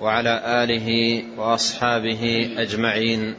[0.00, 0.88] وعلى آله
[1.38, 3.34] وأصحابه أجمعين.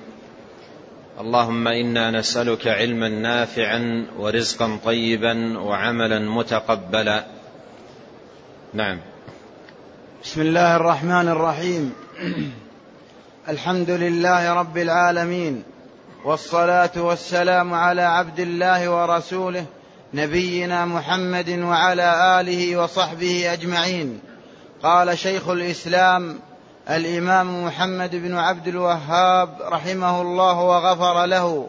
[1.20, 7.26] اللهم إنا نسألك علما نافعا ورزقا طيبا وعملا متقبلا.
[8.74, 9.00] نعم.
[10.24, 11.94] بسم الله الرحمن الرحيم.
[13.50, 15.64] الحمد لله رب العالمين
[16.26, 19.66] والصلاة والسلام على عبد الله ورسوله
[20.14, 24.20] نبينا محمد وعلى آله وصحبه أجمعين.
[24.84, 26.40] قال شيخ الإسلام
[26.90, 31.68] الإمام محمد بن عبد الوهاب رحمه الله وغفر له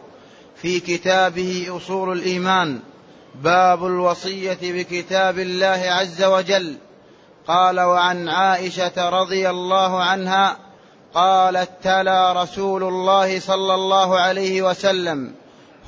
[0.55, 2.79] في كتابه أصول الإيمان
[3.43, 6.75] باب الوصية بكتاب الله عز وجل.
[7.47, 10.57] قال وعن عائشة رضي الله عنها
[11.13, 15.33] قالت تلا رسول الله صلى الله عليه وسلم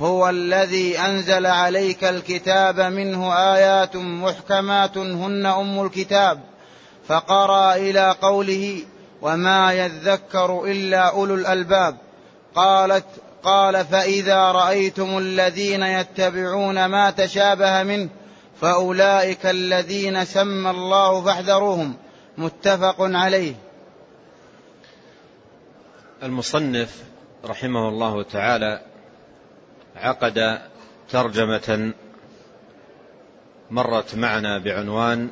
[0.00, 6.40] هو الذي أنزل عليك الكتاب منه آيات محكمات هن أم الكتاب
[7.08, 8.82] فقرأ إلى قوله
[9.22, 11.96] وما يذكر إلا أولو الألباب.
[12.54, 13.04] قالت
[13.42, 18.08] قال فإذا رأيتم الذين يتبعون ما تشابه منه
[18.60, 21.96] فأولئك الذين سمى الله فاحذروهم.
[22.38, 23.54] متفق عليه.
[26.22, 27.02] المصنف
[27.44, 28.80] رحمه الله تعالى
[29.96, 30.58] عقد
[31.10, 31.92] ترجمة
[33.70, 35.30] مرت معنا بعنوان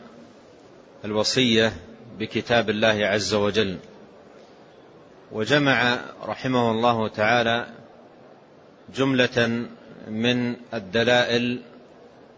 [1.05, 1.73] الوصية
[2.19, 3.79] بكتاب الله عز وجل.
[5.33, 7.67] وجمع رحمه الله تعالى
[8.97, 9.67] جملة
[10.09, 11.63] من الدلائل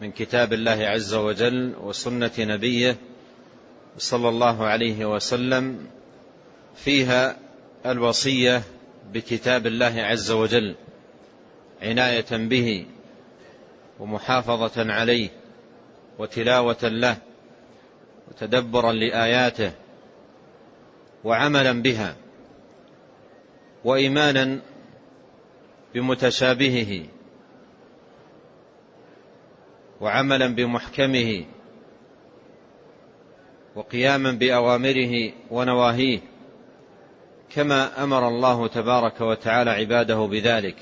[0.01, 2.97] من كتاب الله عز وجل وسنة نبيه
[3.99, 5.87] صلى الله عليه وسلم
[6.77, 7.37] فيها
[7.87, 8.63] الوصية
[9.13, 10.75] بكتاب الله عز وجل
[11.83, 12.87] عناية به
[14.01, 15.29] ومحافظة عليه
[16.19, 17.17] وتلاوة له
[18.31, 19.73] وتدبرا لآياته
[21.25, 22.17] وعملا بها
[23.85, 24.61] وإيمانا
[25.95, 27.07] بمتشابهه
[30.01, 31.45] وعملا بمحكمه
[33.77, 36.21] وقياما بأوامره ونواهيه
[37.51, 40.77] كما أمر الله تبارك وتعالى عباده بذلك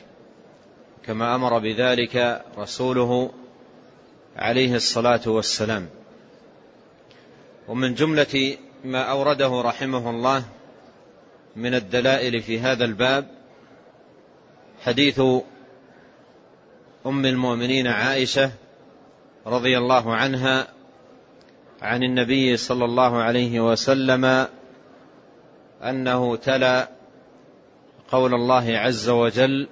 [1.05, 3.31] كما أمر بذلك رسوله
[4.37, 5.89] عليه الصلاة والسلام.
[7.69, 10.45] ومن جملة ما أورده رحمه الله
[11.57, 13.27] من الدلائل في هذا الباب
[14.85, 15.21] حديث
[17.07, 18.51] أم المؤمنين عائشة
[19.47, 20.69] رضي الله عنها
[21.83, 24.49] عن النبي صلى الله عليه وسلم
[25.83, 26.89] أنه تلا
[28.11, 29.69] قول الله عز وجل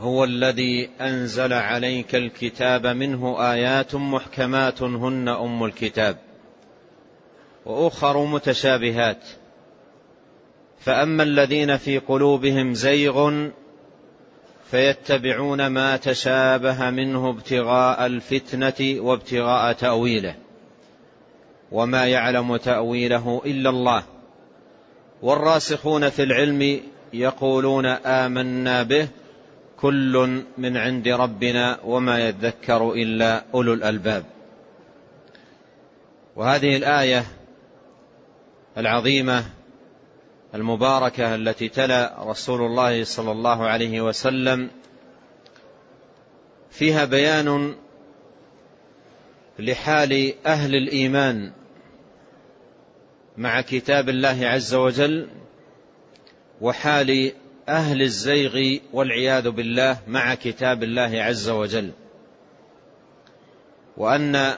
[0.00, 6.16] هو الذي أنزل عليك الكتاب منه آيات محكمات هن أم الكتاب
[7.66, 9.24] وأخر متشابهات.
[10.80, 13.48] فأما الذين في قلوبهم زيغ
[14.70, 20.34] فيتبعون ما تشابه منه ابتغاء الفتنة وابتغاء تأويله
[21.72, 24.02] وما يعلم تأويله إلا الله.
[25.22, 26.80] والراسخون في العلم
[27.12, 29.08] يقولون آمنا به
[29.80, 34.24] كل من عند ربنا وما يذكر إلا أولو الألباب.
[36.36, 37.24] وهذه الآية
[38.78, 39.44] العظيمة
[40.54, 44.70] المباركة التي تلا رسول الله صلى الله عليه وسلم
[46.70, 47.74] فيها بيان
[49.58, 51.52] لحال أهل الإيمان
[53.36, 55.28] مع كتاب الله عز وجل
[56.60, 57.32] وحال
[57.68, 61.92] أهل الزيغ والعياذ بالله مع كتاب الله عز وجل.
[63.96, 64.54] وأن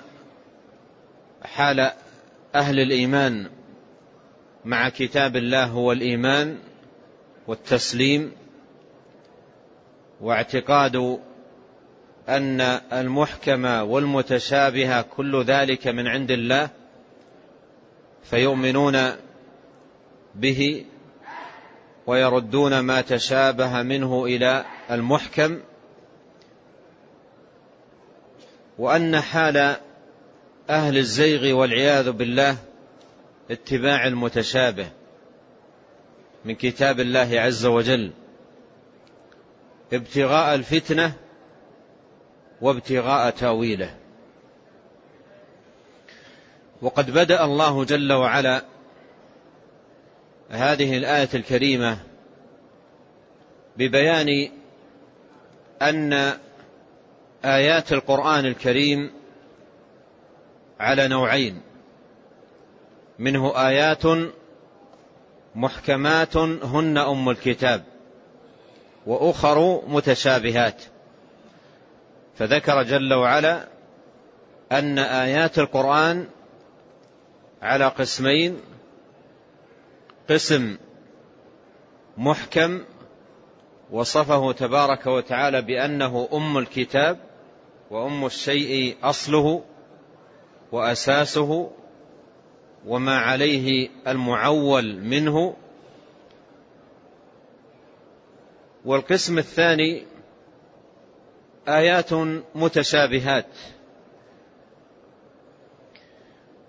[1.42, 1.90] حال
[2.54, 3.50] أهل الإيمان
[4.64, 6.58] مع كتاب الله هو الإيمان
[7.46, 8.32] والتسليم
[10.20, 11.18] واعتقاد
[12.28, 12.60] أن
[12.92, 16.68] المحكم والمتشابه كل ذلك من عند الله
[18.22, 19.12] فيؤمنون
[20.34, 20.84] به
[22.10, 25.60] ويردون ما تشابه منه إلى المحكم
[28.78, 29.76] وأن حال
[30.70, 32.56] أهل الزيغ والعياذ بالله
[33.50, 34.88] اتباع المتشابه
[36.44, 38.12] من كتاب الله عز وجل
[39.92, 41.12] ابتغاء الفتنة
[42.60, 43.94] وابتغاء تاويله.
[46.82, 48.64] وقد بدأ الله جل وعلا
[50.50, 51.98] هذه الآية الكريمة
[53.76, 54.50] ببيان
[55.82, 56.32] أن
[57.44, 59.10] آيات القرآن الكريم
[60.80, 61.60] على نوعين.
[63.18, 64.02] منه آيات
[65.54, 67.84] محكمات هن أم الكتاب
[69.06, 70.82] وأخر متشابهات.
[72.38, 73.68] فذكر جل وعلا
[74.72, 76.26] أن آيات القرآن
[77.62, 78.60] على قسمين
[80.30, 80.78] قسم
[82.16, 82.80] محكم
[83.90, 87.18] وصفه تبارك وتعالى بأنه أم الكتاب
[87.90, 89.64] وأم الشيء أصله
[90.72, 91.70] وأساسه
[92.86, 95.56] وما عليه المعول منه.
[98.84, 100.06] والقسم الثاني
[101.68, 102.12] آيات
[102.54, 103.46] متشابهات.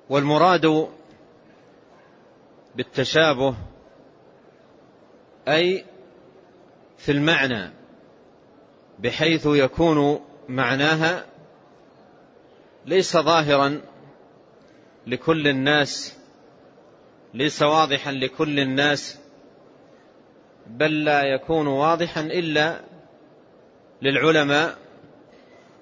[0.10, 0.88] والمراد
[2.76, 3.56] بالتشابه
[5.48, 5.86] أي
[6.98, 7.72] في المعنى
[9.00, 10.20] بحيث يكون
[10.50, 11.26] معناها
[12.86, 13.82] ليس ظاهرا
[15.08, 16.18] لكل الناس
[17.34, 19.20] ليس واضحا لكل الناس
[20.68, 22.82] بل لا يكون واضحا إلا
[24.02, 24.78] للعلماء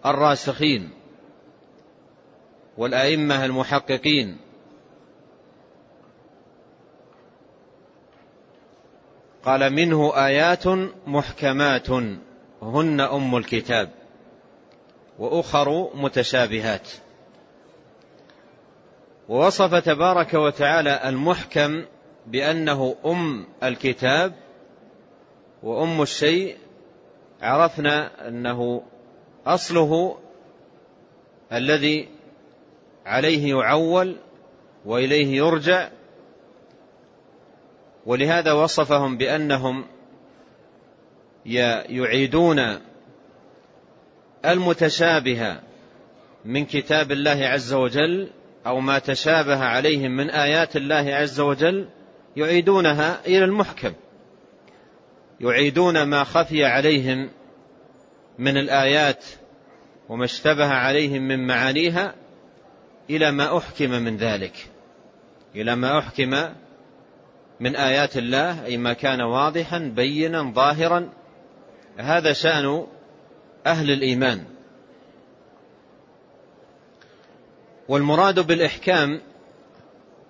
[0.06, 0.90] الراسخين
[2.78, 4.38] والأئمة المحققين.
[9.50, 10.68] قال منه آيات
[11.08, 11.90] محكمات
[12.62, 13.90] هن أم الكتاب
[15.20, 16.90] وأخر متشابهات.
[19.30, 21.86] ووصف تبارك وتعالى المحكم
[22.28, 24.34] بأنه أم الكتاب
[25.64, 26.58] وأم الشيء
[27.42, 28.82] عرفنا أنه
[29.46, 30.18] أصله
[31.54, 32.08] الذي
[33.06, 34.16] عليه يعول
[34.86, 35.90] وإليه يرجع
[38.10, 39.86] ولهذا وصفهم بأنهم
[41.90, 42.80] يعيدون
[44.46, 45.60] المتشابه
[46.46, 48.30] من كتاب الله عز وجل
[48.68, 51.90] أو ما تشابه عليهم من آيات الله عز وجل
[52.36, 53.94] يعيدونها إلى المحكم.
[55.42, 57.30] يعيدون ما خفي عليهم
[58.40, 59.26] من الآيات
[60.10, 62.16] وما اشتبه عليهم من معانيها
[63.10, 64.70] إلى ما أحكم من ذلك.
[65.56, 66.36] إلى ما أحكم
[67.60, 71.10] من آيات الله أي ما كان واضحا بينا ظاهرا.
[71.98, 72.88] هذا شأن
[73.66, 74.46] أهل الإيمان.
[77.90, 79.22] والمراد بالإحكام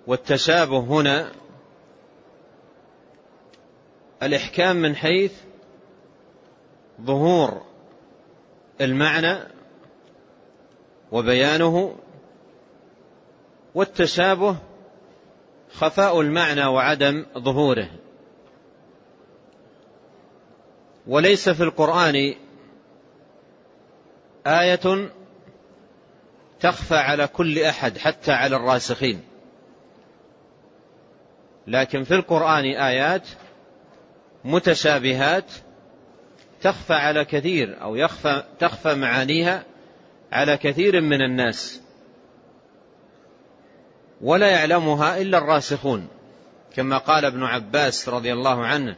[0.06, 1.32] والتشابه هنا
[4.22, 5.32] الإحكام من حيث
[7.00, 7.62] ظهور
[8.80, 9.36] المعنى
[11.12, 11.96] وبيانه
[13.74, 14.56] والتشابه
[15.72, 17.88] خفاء المعنى وعدم ظهوره.
[21.06, 22.34] وليس في القرآن
[24.46, 25.10] آية
[26.60, 29.20] تخفى على كل أحد حتى على الراسخين.
[31.66, 33.28] لكن في القرآن آيات
[34.44, 35.52] متشابهات
[36.60, 39.64] تخفى على كثير أو يخفى تخفى معانيها
[40.32, 41.82] على كثير من الناس.
[44.20, 46.08] ولا يعلمها إلا الراسخون
[46.76, 48.96] كما قال ابن عباس رضي الله عنه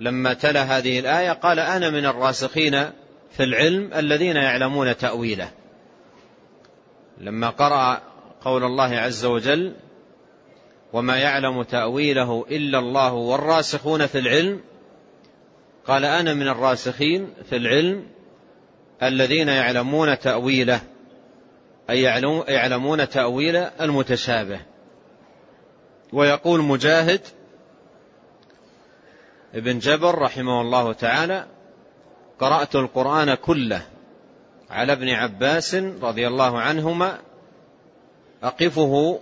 [0.00, 2.90] لما تلا هذه الآية قال أنا من الراسخين
[3.36, 5.50] في العلم الذين يعلمون تأويله.
[7.18, 8.02] لما قرأ
[8.40, 9.74] قول الله عز وجل
[10.92, 14.60] وما يعلم تأويله إلا الله والراسخون في العلم
[15.86, 18.06] قال أنا من الراسخين في العلم
[19.02, 20.80] الذين يعلمون تأويله.
[21.90, 22.02] أي
[22.48, 24.60] يعلمون تأويل المتشابه.
[26.12, 27.20] ويقول مجاهد
[29.54, 31.46] ابن جبر رحمه الله تعالى
[32.38, 33.82] قرأت القرآن كله
[34.70, 37.18] على ابن عباس رضي الله عنهما
[38.42, 39.20] أقفه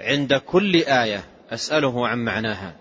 [0.00, 2.74] عند كل آية أسأله عن معناها.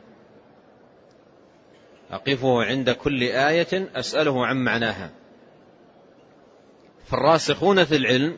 [2.11, 5.09] أقفه عند كل آية أسأله عن معناها.
[7.07, 8.37] فالراسخون في العلم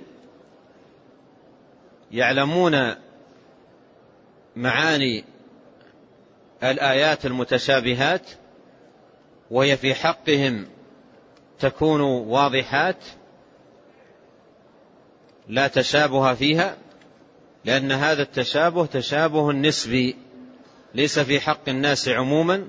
[2.11, 2.95] يعلمون
[4.55, 5.23] معاني
[6.63, 8.29] الآيات المتشابهات
[9.51, 10.67] وهي في حقهم
[11.59, 13.03] تكون واضحات
[15.47, 16.77] لا تشابه فيها
[17.65, 20.15] لأن هذا التشابه تشابه نسبي
[20.95, 22.67] ليس في حق الناس عموما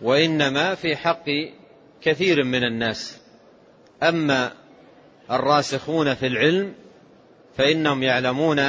[0.00, 1.24] وإنما في حق
[2.00, 3.20] كثير من الناس.
[4.02, 4.52] أما
[5.30, 6.74] الراسخون في العلم
[7.56, 8.60] فإنهم يعلمون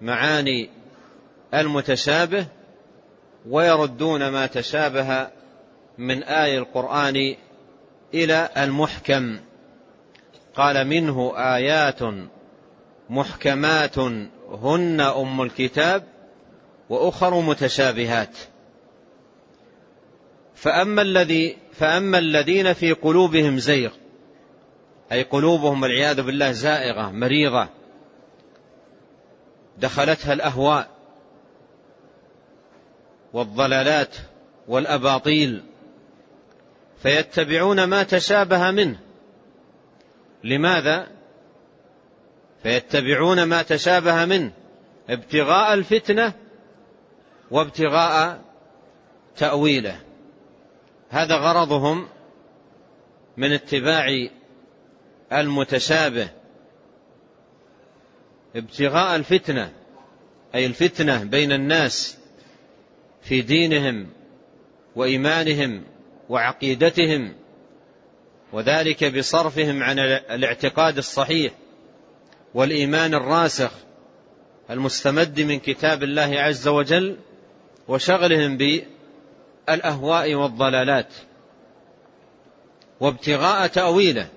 [0.00, 0.70] معاني
[1.54, 2.46] المتشابه
[3.48, 5.28] ويردون ما تشابه
[5.98, 7.36] من آي القرآن
[8.14, 9.38] إلى المحكم.
[10.54, 11.98] قال منه آيات
[13.10, 13.98] محكمات
[14.48, 16.02] هن أم الكتاب
[16.88, 18.36] وأخر متشابهات.
[20.54, 23.90] فأما الذي فأما الذين في قلوبهم زيغ
[25.12, 27.68] أي قلوبهم والعياذ بالله زائغة مريضة
[29.78, 30.88] دخلتها الأهواء
[33.32, 34.16] والضلالات
[34.68, 35.62] والأباطيل
[37.02, 38.98] فيتبعون ما تشابه منه.
[40.44, 41.08] لماذا؟
[42.62, 44.52] فيتبعون ما تشابه منه
[45.10, 46.32] ابتغاء الفتنة
[47.50, 48.40] وابتغاء
[49.36, 50.00] تأويله.
[51.10, 52.08] هذا غرضهم
[53.36, 54.28] من اتباع
[55.32, 56.28] المتشابه.
[58.56, 59.72] ابتغاء الفتنة
[60.54, 62.18] أي الفتنة بين الناس
[63.22, 64.06] في دينهم
[64.96, 65.84] وإيمانهم
[66.28, 67.34] وعقيدتهم
[68.52, 69.98] وذلك بصرفهم عن
[70.30, 71.52] الاعتقاد الصحيح
[72.54, 73.70] والإيمان الراسخ
[74.70, 77.16] المستمد من كتاب الله عز وجل
[77.88, 81.14] وشغلهم بالأهواء والضلالات.
[83.00, 84.28] وابتغاء تأويله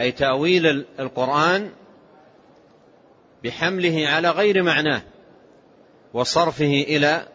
[0.00, 0.66] أي تأويل
[1.00, 1.70] القرآن
[3.44, 5.02] بحمله على غير معناه
[6.14, 7.28] وصرفه إلى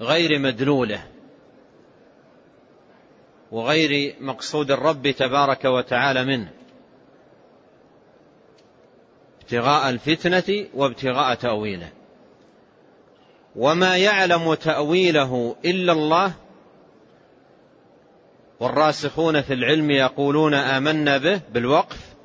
[0.00, 1.02] غير مدلوله
[3.52, 6.50] وغير مقصود الرب تبارك وتعالى منه
[9.42, 11.88] ابتغاء الفتنة وابتغاء تأويله.
[13.56, 16.32] وما يعلم تأويله إلا الله
[18.60, 22.15] والراسخون في العلم يقولون آمنا به بالوقف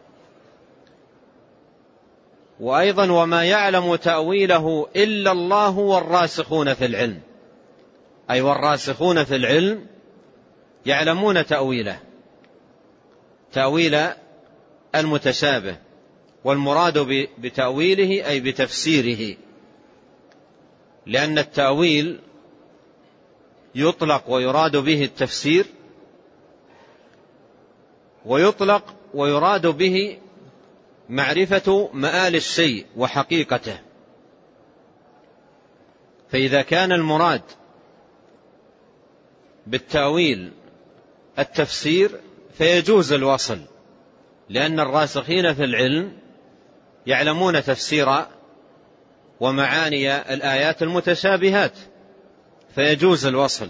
[2.61, 7.19] وأيضا وما يعلم تأويله إلا الله والراسخون في العلم.
[8.31, 9.85] أي والراسخون في العلم
[10.85, 11.99] يعلمون تأويله.
[13.53, 13.97] تأويل
[14.95, 15.75] المتشابه
[16.43, 19.37] والمراد بتأويله أي بتفسيره.
[21.05, 22.19] لأن التأويل
[23.75, 25.65] يطلق ويراد به التفسير
[28.25, 30.17] ويطلق ويراد به
[31.11, 33.79] معرفة مآل الشيء وحقيقته.
[36.29, 37.41] فإذا كان المراد
[39.67, 40.51] بالتأويل
[41.39, 42.19] التفسير
[42.57, 43.59] فيجوز الوصل
[44.49, 46.17] لأن الراسخين في العلم
[47.07, 48.25] يعلمون تفسير
[49.39, 51.73] ومعاني الآيات المتشابهات
[52.75, 53.69] فيجوز الوصل.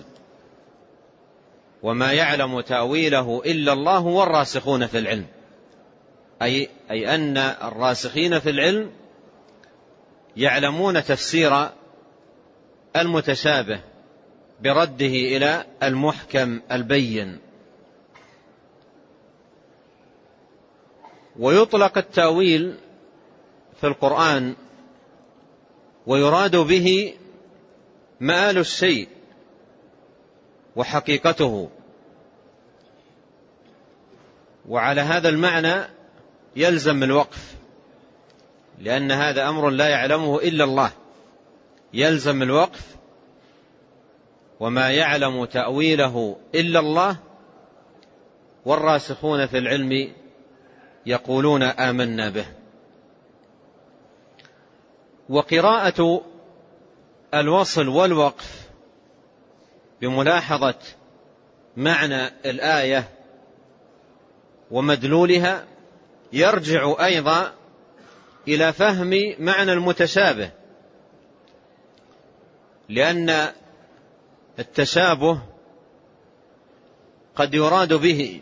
[1.83, 5.40] وما يعلم تأويله إلا الله والراسخون في العلم.
[6.41, 8.91] أي, أي أن الراسخين في العلم
[10.37, 11.69] يعلمون تفسير
[12.95, 13.81] المتشابه
[14.61, 17.39] برده إلى المحكم البين.
[21.39, 22.77] ويطلق التأويل
[23.81, 24.55] في القرآن
[26.07, 27.13] ويراد به
[28.19, 29.07] مآل الشيء
[30.75, 31.69] وحقيقته.
[34.67, 36.00] وعلى هذا المعنى
[36.55, 37.55] يلزم الوقف
[38.79, 40.91] لأن هذا أمر لا يعلمه إلا الله.
[41.93, 42.95] يلزم الوقف
[44.59, 47.17] وما يعلم تأويله إلا الله.
[48.65, 50.13] والراسخون في العلم
[51.05, 52.45] يقولون آمنا به.
[55.29, 56.21] وقراءة
[57.33, 58.69] الوصل والوقف
[60.01, 60.79] بملاحظة
[61.77, 63.09] معنى الآية
[64.71, 65.70] ومدلولها
[66.33, 67.53] يرجع أيضا
[68.47, 70.51] إلى فهم معنى المتشابه
[72.89, 73.47] لأن
[74.59, 75.41] التشابه
[77.35, 78.41] قد يراد به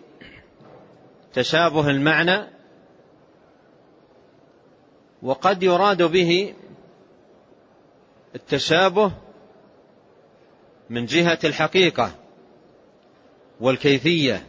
[1.34, 2.48] تشابه المعنى
[5.22, 6.56] وقد يراد به
[8.36, 9.12] التشابه
[10.90, 12.12] من جهة الحقيقة
[13.60, 14.48] والكيفية.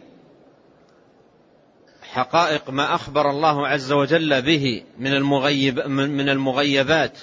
[2.13, 7.19] حقائق ما أخبر الله عز وجل به من المغيب من المغيبات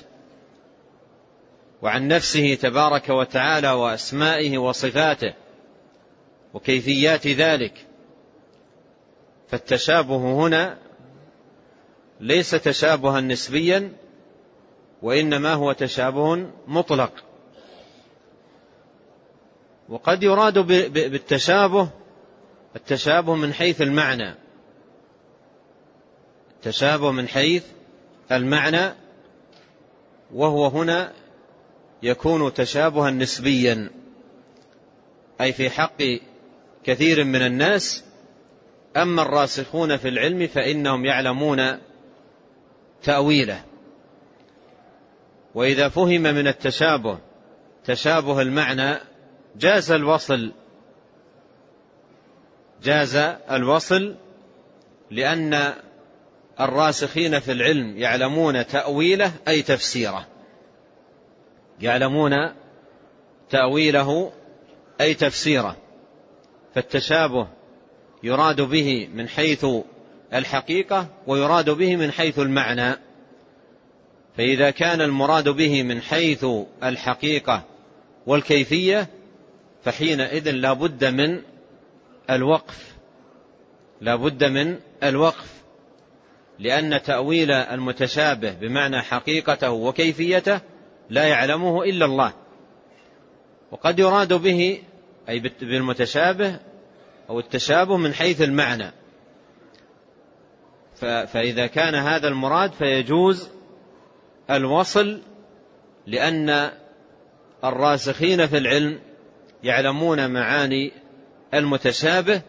[1.82, 5.34] وعن نفسه تبارك وتعالى وأسمائه وصفاته
[6.53, 7.86] وكيفيات ذلك.
[9.48, 10.77] فالتشابه هنا
[12.20, 13.94] ليس تشابها نسبيا
[15.01, 17.12] وإنما هو تشابه مطلق.
[19.89, 20.60] وقد يراد
[20.94, 21.89] بالتشابه
[22.75, 24.46] التشابه من حيث المعنى.
[26.67, 27.63] التشابه من حيث
[28.31, 28.93] المعنى
[30.33, 31.13] وهو هنا
[32.03, 33.89] يكون تشابها نسبيا
[35.41, 36.03] أي في حق
[36.83, 38.03] كثير من الناس.
[38.97, 41.77] أما الراسخون في العلم فإنهم يعلمون
[43.03, 43.63] تأويله.
[45.55, 47.19] وإذا فهم من التشابه
[47.86, 49.00] تشابه المعنى
[49.55, 50.51] جاز الوصل
[52.83, 53.15] جاز
[53.51, 54.15] الوصل
[55.12, 55.74] لأن
[56.59, 60.27] الراسخين في العلم يعلمون تأويله أي تفسيره.
[61.81, 62.31] يعلمون
[63.49, 64.31] تأويله
[65.01, 65.75] أي تفسيره.
[66.75, 67.47] فالتشابه
[68.23, 69.65] يراد به من حيث
[70.33, 72.95] الحقيقة ويراد به من حيث المعنى.
[74.37, 76.45] فإذا كان المراد به من حيث
[76.83, 77.63] الحقيقة
[78.27, 79.07] والكيفية
[79.83, 81.41] فحينئذ لا بد من
[82.29, 82.95] الوقف.
[84.01, 85.56] لا بد من الوقف.
[86.59, 90.61] لأن تأويل المتشابه بمعنى حقيقته وكيفيته
[91.09, 92.33] لا يعلمه إلا الله.
[93.71, 94.81] وقد يراد به
[95.29, 96.59] أي بالمتشابه
[97.29, 98.91] أو التشابه من حيث المعنى.
[101.27, 103.49] فإذا كان هذا المراد فيجوز
[104.49, 105.21] الوصل
[106.07, 106.71] لأن
[107.63, 108.99] الراسخين في العلم
[109.63, 110.91] يعلمون معاني
[111.53, 112.41] المتشابه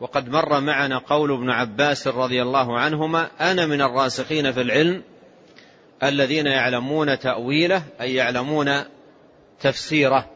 [0.00, 5.02] وقد مر معنا قول ابن عباس رضي الله عنهما أنا من الراسخين في العلم
[6.02, 8.84] الذين يعلمون تأويله أي يعلمون
[9.60, 10.30] تفسيره.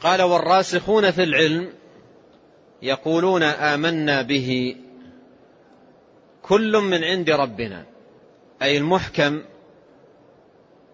[0.00, 1.72] قال والراسخون في العلم
[2.82, 4.76] يقولون آمنا به
[6.42, 7.84] كل من عند ربنا
[8.62, 9.42] أي المحكم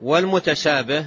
[0.02, 1.06] والمتشابه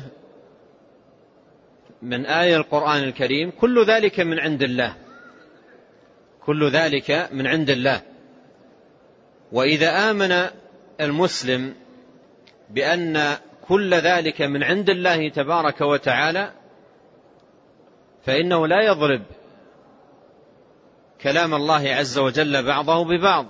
[2.02, 4.96] من آية القرآن الكريم كل ذلك من عند الله.
[6.46, 8.02] كل ذلك من عند الله.
[9.52, 10.48] وإذا آمن
[11.02, 11.76] المسلم
[12.70, 16.52] بأن كل ذلك من عند الله تبارك وتعالى
[18.24, 19.22] فإنه لا يضرب
[21.22, 23.46] كلام الله عز وجل بعضه ببعض.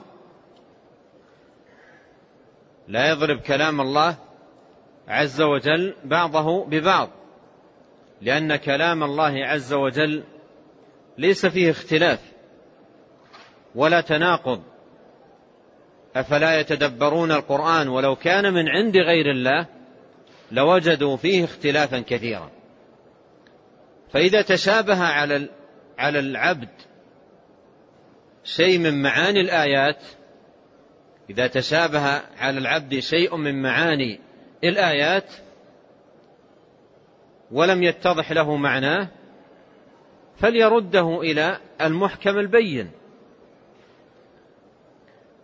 [2.88, 4.16] لا يضرب كلام الله
[5.08, 7.19] عز وجل بعضه ببعض.
[8.22, 10.24] لأن كلام الله عز وجل
[11.18, 12.20] ليس فيه اختلاف
[13.76, 14.64] ولا تناقض.
[16.16, 19.68] أفلا يتدبرون القرآن ولو كان من عند غير الله
[20.52, 22.52] لوجدوا فيه اختلافا كثيرا.
[24.14, 25.50] فإذا تشابه على
[25.98, 26.70] على العبد
[28.44, 30.04] شيء من معاني الآيات
[31.30, 34.20] إذا تشابه على العبد شيء من معاني
[34.64, 35.34] الآيات
[37.52, 39.08] ولم يتضح له معناه
[40.38, 42.92] فليرده إلى المحكم البين.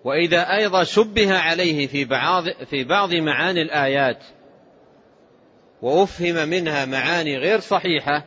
[0.03, 4.23] وإذا أيضا شبه عليه في بعض في بعض معاني الآيات
[5.81, 8.25] وأفهم منها معاني غير صحيحة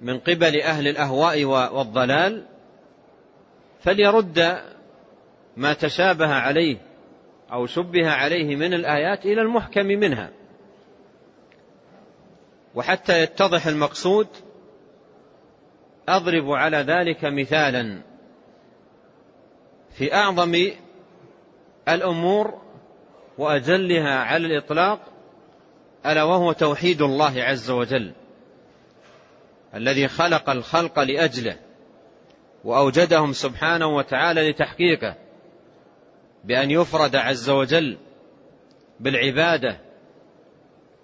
[0.00, 2.46] من قبل أهل الأهواء والضلال
[3.80, 4.62] فليرد
[5.56, 6.76] ما تشابه عليه
[7.52, 10.30] أو شبه عليه من الآيات إلى المحكم منها.
[12.74, 14.26] وحتى يتضح المقصود
[16.08, 18.02] أضرب على ذلك مثالا.
[19.90, 20.70] في أعظم
[21.88, 22.62] الأمور
[23.38, 25.00] وأجلها على الإطلاق
[26.06, 28.12] ألا وهو توحيد الله عز وجل
[29.74, 31.56] الذي خلق الخلق لأجله
[32.64, 35.14] وأوجدهم سبحانه وتعالى لتحقيقه
[36.44, 37.98] بأن يفرد عز وجل
[39.00, 39.78] بالعبادة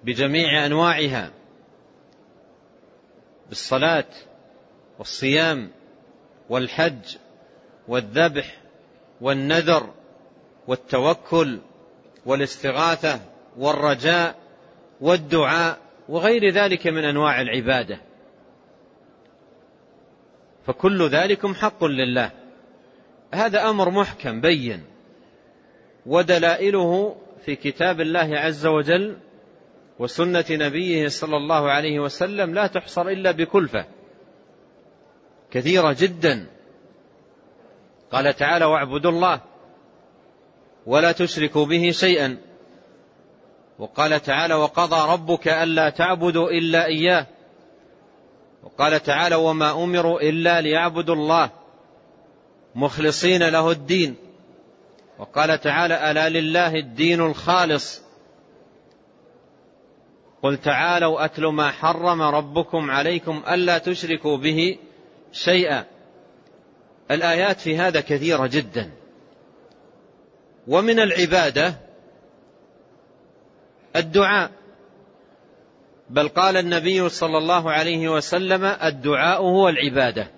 [0.04, 1.31] بجميع أنواعها.
[3.48, 4.06] بالصلاة
[4.98, 5.70] والصيام
[6.48, 7.16] والحج
[7.88, 8.56] والذبح
[9.20, 9.94] والنذر
[10.66, 11.58] والتوكل
[12.26, 13.20] والاستغاثة
[13.58, 14.34] والرجاء
[15.00, 18.00] والدعاء وغير ذلك من أنواع العبادة.
[20.66, 22.30] فكل ذلكم حق لله.
[23.34, 24.84] هذا أمر محكم بين.
[26.06, 29.16] ودلائله في كتاب الله عز وجل
[29.98, 33.87] وسنة نبيه صلى الله عليه وسلم لا تحصر إلا بكلفة
[35.50, 36.46] كثيرة جدا.
[38.12, 39.40] قال تعالى واعبدوا الله
[40.87, 42.38] ولا تشركوا به شيئا.
[43.78, 47.26] وقال تعالى وقضى ربك ألا تعبدوا إلا إياه.
[48.62, 51.50] وقال تعالى وما أمروا إلا ليعبدوا الله
[52.74, 54.16] مخلصين له الدين.
[55.18, 58.07] وقال تعالى ألا لله الدين الخالص
[60.42, 64.79] قل تعالوا أتل ما حرم ربكم عليكم ألا تشركوا به
[65.33, 65.85] شيئا.
[67.11, 68.90] الآيات في هذا كثيرة جدا.
[70.68, 71.74] ومن العبادة
[73.96, 74.51] الدعاء.
[76.11, 80.31] بل قال النبي صلى الله عليه وسلم الدعاء هو العبادة.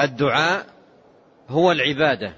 [0.00, 0.66] الدعاء
[1.48, 2.32] هو العبادة.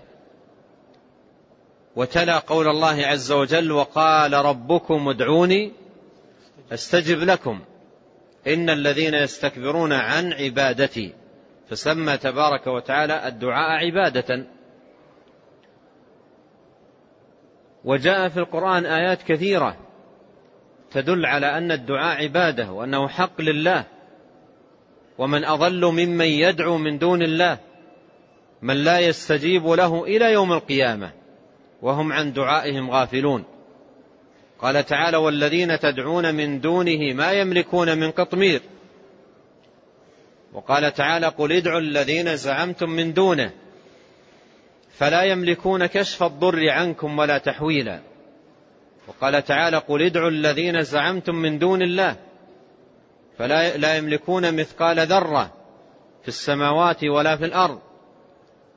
[1.96, 5.81] وتلا قول الله عز وجل وقال ربكم ادعوني
[6.72, 7.60] أستجب لكم.
[8.46, 11.12] إن الذين يستكبرون عن عبادتي
[11.70, 14.46] فسمى تبارك وتعالى الدعاء عبادة.
[17.84, 19.76] وجاء في القرآن آيات كثيرة
[20.90, 23.84] تدل على أن الدعاء عبادة وأنه حق لله.
[25.18, 27.58] ومن أضل ممن يدعو من دون الله
[28.62, 31.10] من لا يستجيب له إلى يوم القيامة
[31.82, 33.44] وهم عن دعائهم غافلون.
[34.62, 38.60] قال تعالى والذين تدعون من دونه ما يملكون من قطمير.
[40.52, 43.52] وقال تعالى قل ادعوا الذين زعمتم من دونه
[44.90, 48.00] فلا يملكون كشف الضر عنكم ولا تحويلا.
[49.08, 52.16] وقال تعالى قل ادعوا الذين زعمتم من دون الله
[53.38, 55.52] فلا لا يملكون مثقال ذرة
[56.22, 57.80] في السماوات ولا في الأرض.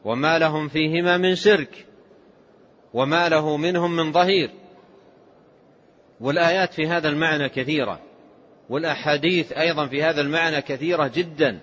[0.05, 1.85] وما لهم فيهما من شرك
[2.93, 4.64] وما له منهم من ظهير.
[6.19, 7.99] والآيات في هذا المعنى كثيرة
[8.69, 11.59] والأحاديث أيضا في هذا المعنى كثيرة جدا.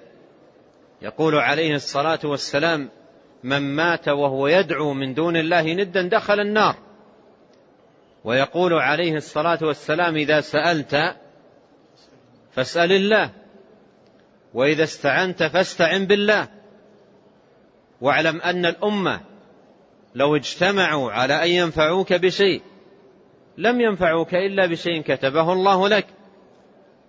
[1.02, 2.90] يقول عليه الصلاة والسلام
[3.42, 6.76] من مات وهو يدعو من دون الله ندا دخل النار
[8.24, 11.16] ويقول عليه الصلاة والسلام إذا سألت
[12.52, 13.30] فاسأل الله
[14.54, 16.48] وإذا استعنت فاستعن بالله
[18.00, 19.20] واعلم أن الأمة
[20.14, 22.62] لو اجتمعوا على أن ينفعوك بشيء
[23.62, 26.06] لم ينفعوك إلا بشيء كتبه الله لك.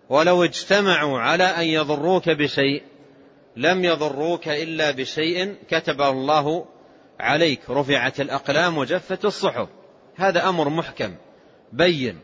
[0.10, 2.84] ولو اجتمعوا على أن يضروك بشيء
[3.58, 6.66] لم يضروك إلا بشيء كتبه الله
[7.20, 7.70] عليك.
[7.70, 9.68] رفعت الأقلام وجفت الصحف.
[10.16, 11.16] هذا أمر محكم.
[11.72, 12.20] بين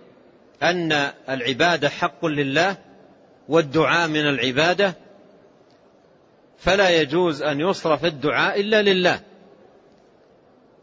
[0.63, 0.91] أن
[1.29, 2.77] العبادة حق لله
[3.47, 4.93] والدعاء من العبادة
[6.57, 9.28] فلا يجوز أن يصرف الدعاء إلا لله.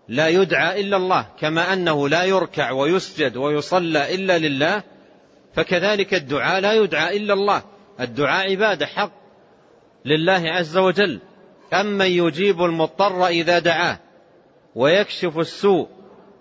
[0.09, 4.83] لا يدعى إلا الله كما أنه لا يركع ويسجد ويصلى إلا لله
[5.55, 7.63] فكذلك الدعاء لا يدعى إلا الله.
[8.01, 9.13] الدعاء عبادة حق
[10.05, 11.21] لله عز وجل.
[11.73, 13.99] أمن يجيب المضطر إذا دعاه
[14.75, 15.89] ويكشف السوء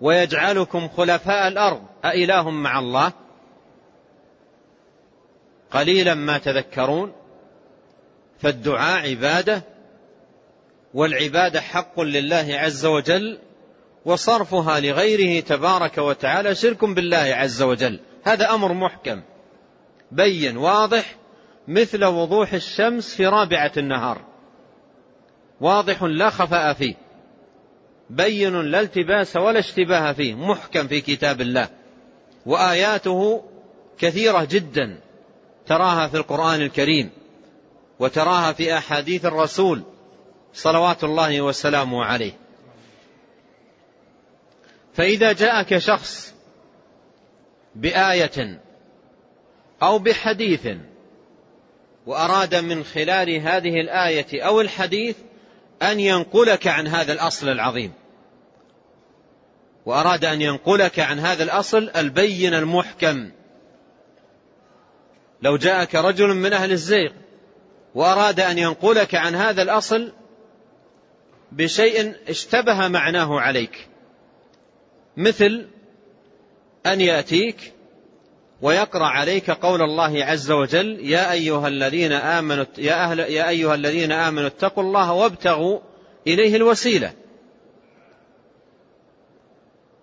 [0.00, 1.82] ويجعلكم خلفاء الأرض.
[2.04, 3.12] أإله مع الله؟
[5.70, 7.12] قليلا ما تذكرون.
[8.38, 9.62] فالدعاء عبادة
[10.94, 13.38] والعبادة حق لله عز وجل.
[14.06, 18.00] وصرفها لغيره تبارك وتعالى شرك بالله عز وجل.
[18.24, 19.22] هذا أمر محكم.
[20.12, 21.16] بين واضح
[21.68, 24.24] مثل وضوح الشمس في رابعة النهار.
[25.60, 26.94] واضح لا خفاء فيه.
[28.10, 30.34] بين لا التباس ولا اشتباه فيه.
[30.34, 31.68] محكم في كتاب الله.
[32.46, 33.44] وآياته
[33.98, 35.00] كثيرة جدا.
[35.66, 37.10] تراها في القرآن الكريم.
[37.98, 39.82] وتراها في أحاديث الرسول
[40.54, 42.45] صلوات الله وسلامه عليه.
[44.96, 46.34] فإذا جاءك شخص
[47.74, 48.60] بآية
[49.82, 50.68] أو بحديث
[52.06, 55.16] وأراد من خلال هذه الآية أو الحديث
[55.82, 57.92] أن ينقلك عن هذا الأصل العظيم.
[59.86, 63.30] وأراد أن ينقلك عن هذا الأصل البين المحكم.
[65.42, 67.12] لو جاءك رجل من أهل الزيغ
[67.94, 70.12] وأراد أن ينقلك عن هذا الأصل
[71.52, 73.88] بشيء اشتبه معناه عليك.
[75.16, 75.66] مثل
[76.86, 77.72] أن يأتيك
[78.62, 84.12] ويقرأ عليك قول الله عز وجل يا أيها الذين آمنوا يا, أهل يا أيها الذين
[84.12, 85.78] آمنوا اتقوا الله وابتغوا
[86.26, 87.12] إليه الوسيلة.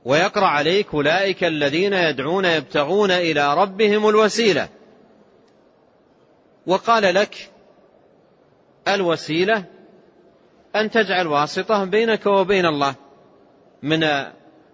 [0.05, 4.69] ويقرأ عليك أولئك الذين يدعون يبتغون إلى ربهم الوسيلة.
[6.67, 7.49] وقال لك
[8.87, 9.65] الوسيلة
[10.75, 12.95] أن تجعل واسطة بينك وبين الله
[13.83, 14.03] من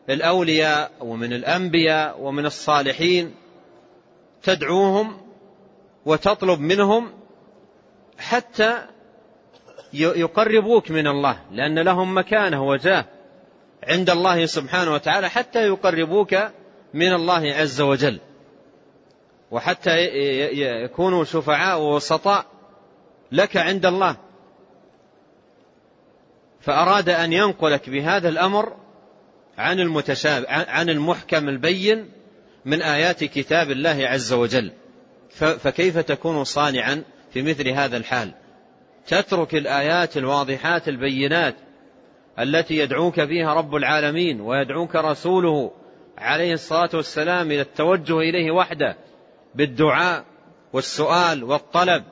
[0.10, 3.36] الأولياء ومن الأنبياء ومن الصالحين
[4.44, 5.22] تدعوهم
[6.06, 7.12] وتطلب منهم
[8.18, 8.86] حتى
[9.94, 13.06] يقربوك من الله لأن لهم مكانة وجاه
[13.84, 16.36] عند الله سبحانه وتعالى حتى يقربوك
[16.94, 18.20] من الله عز وجل.
[19.52, 19.98] وحتى
[20.84, 22.46] يكونوا شفعاء ووسطاء
[23.32, 24.16] لك عند الله.
[26.60, 28.74] فأراد أن ينقلك بهذا الأمر
[29.60, 32.10] عن المتشابه عن المحكم البين
[32.66, 34.72] من آيات كتاب الله عز وجل.
[35.60, 38.34] فكيف تكون صانعا في مثل هذا الحال؟
[39.08, 41.56] تترك الآيات الواضحات البينات
[42.40, 45.72] التي يدعوك فيها رب العالمين ويدعوك رسوله
[46.18, 48.98] عليه الصلاة والسلام إلى التوجه إليه وحده
[49.56, 50.26] بالدعاء
[50.74, 52.04] والسؤال والطلب.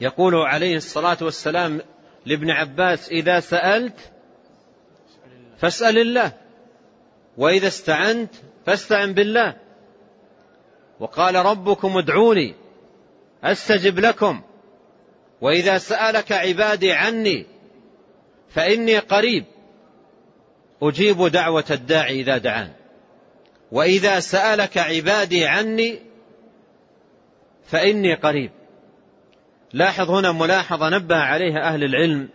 [0.00, 1.80] يقول عليه الصلاة والسلام
[2.26, 4.13] لابن عباس إذا سألت
[5.58, 6.32] فاسأل الله.
[7.36, 8.30] وإذا استعنت
[8.66, 9.56] فاستعن بالله.
[11.00, 12.54] وقال ربكم ادعوني
[13.44, 14.42] أستجب لكم.
[15.40, 17.46] وإذا سألك عبادي عني
[18.48, 19.44] فإني قريب.
[20.82, 22.72] أجيب دعوة الداعي إذا دعان.
[23.72, 25.98] وإذا سألك عبادي عني
[27.66, 28.50] فإني قريب.
[29.72, 32.28] لاحظ هنا ملاحظة نبه عليها أهل العلم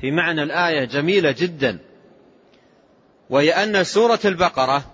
[0.00, 1.78] في معنى الآية جميلة جدا.
[3.30, 4.84] وهي أن سورة البقرة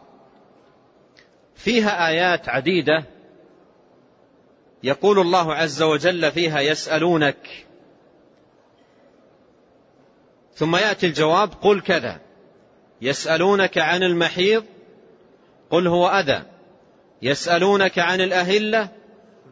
[1.55, 3.05] فيها آيات عديدة
[4.83, 7.66] يقول الله عز وجل فيها يسألونك.
[10.55, 12.21] ثم يأتي الجواب قل كذا.
[13.03, 14.64] يسألونك عن المحيض
[15.71, 16.42] قل هو أذى.
[17.23, 18.88] يسألونك عن الأهلة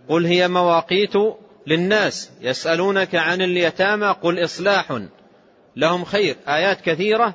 [0.09, 1.13] قل هي مواقيت
[1.67, 2.31] للناس.
[2.41, 5.03] يسألونك عن اليتامى قل إصلاح
[5.77, 6.37] لهم خير.
[6.49, 7.35] آيات كثيرة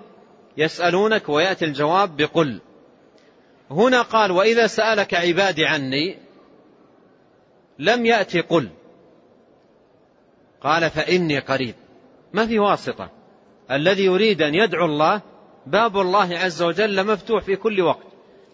[0.58, 2.62] يسألونك ويأتي الجواب بقل.
[3.72, 6.18] هنا قال وإذا سألك عبادي عني
[7.80, 8.70] لم يأتي قل.
[10.62, 11.76] قال فإني قريب.
[12.34, 13.10] ما في واسطة.
[13.72, 15.22] الذي يريد أن يدعو الله
[15.66, 18.06] باب الله عز وجل مفتوح في كل وقت.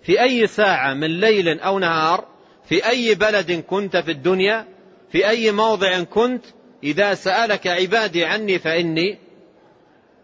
[0.04, 2.26] في أي ساعة من ليل أو نهار
[2.66, 4.68] في أي بلد كنت في الدنيا
[5.12, 6.46] في أي موضع كنت
[6.84, 9.18] إذا سألك عبادي عني فإني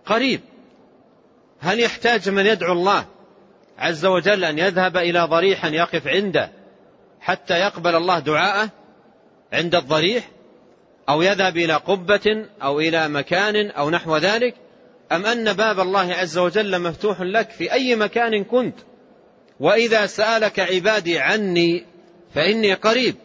[0.05, 0.41] قريب.
[1.60, 3.06] هل يحتاج من يدعو الله
[3.78, 6.52] عز وجل أن يذهب إلى ضريح يقف عنده
[7.20, 8.70] حتى يقبل الله دعاءه
[9.54, 10.30] عند الضريح؟
[11.10, 14.56] أو يذهب إلى قبة أو إلى مكان أو نحو ذلك؟
[15.12, 18.76] أم أن باب الله عز وجل مفتوح لك في أي مكان كنت؟
[19.60, 21.86] وإذا سألك عبادي عني
[22.36, 23.15] فإني قريب.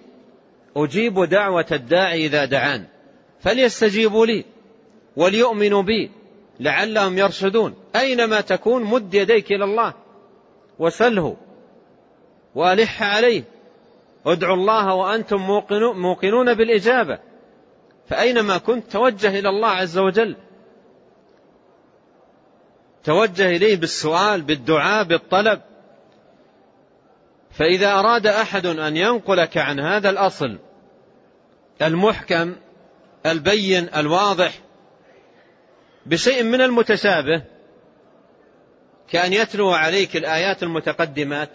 [0.76, 2.84] أجيب دعوة الداعي إذا دعان.
[3.40, 4.44] فليستجيبوا لي
[5.16, 6.10] وليؤمنوا بي.
[6.62, 7.74] لعلهم يرشدون.
[7.96, 9.94] أينما تكون مد يديك إلى الله
[10.78, 11.36] وسله
[12.54, 13.44] وألح عليه
[14.26, 15.40] ادعوا الله وأنتم
[15.96, 17.18] موقنون بالإجابة.
[18.08, 20.36] فأينما كنت توجه إلى الله عز وجل
[23.04, 25.60] توجه إليه بالسؤال بالدعاء بالطلب
[27.50, 30.58] فإذا أراد أحد أن ينقلك عن هذا الأصل
[31.82, 32.56] المحكم
[33.26, 34.58] البين الواضح
[36.06, 37.42] بشيء من المتشابه.
[39.08, 41.48] كأن يتلو عليك الآيات المتقدمات.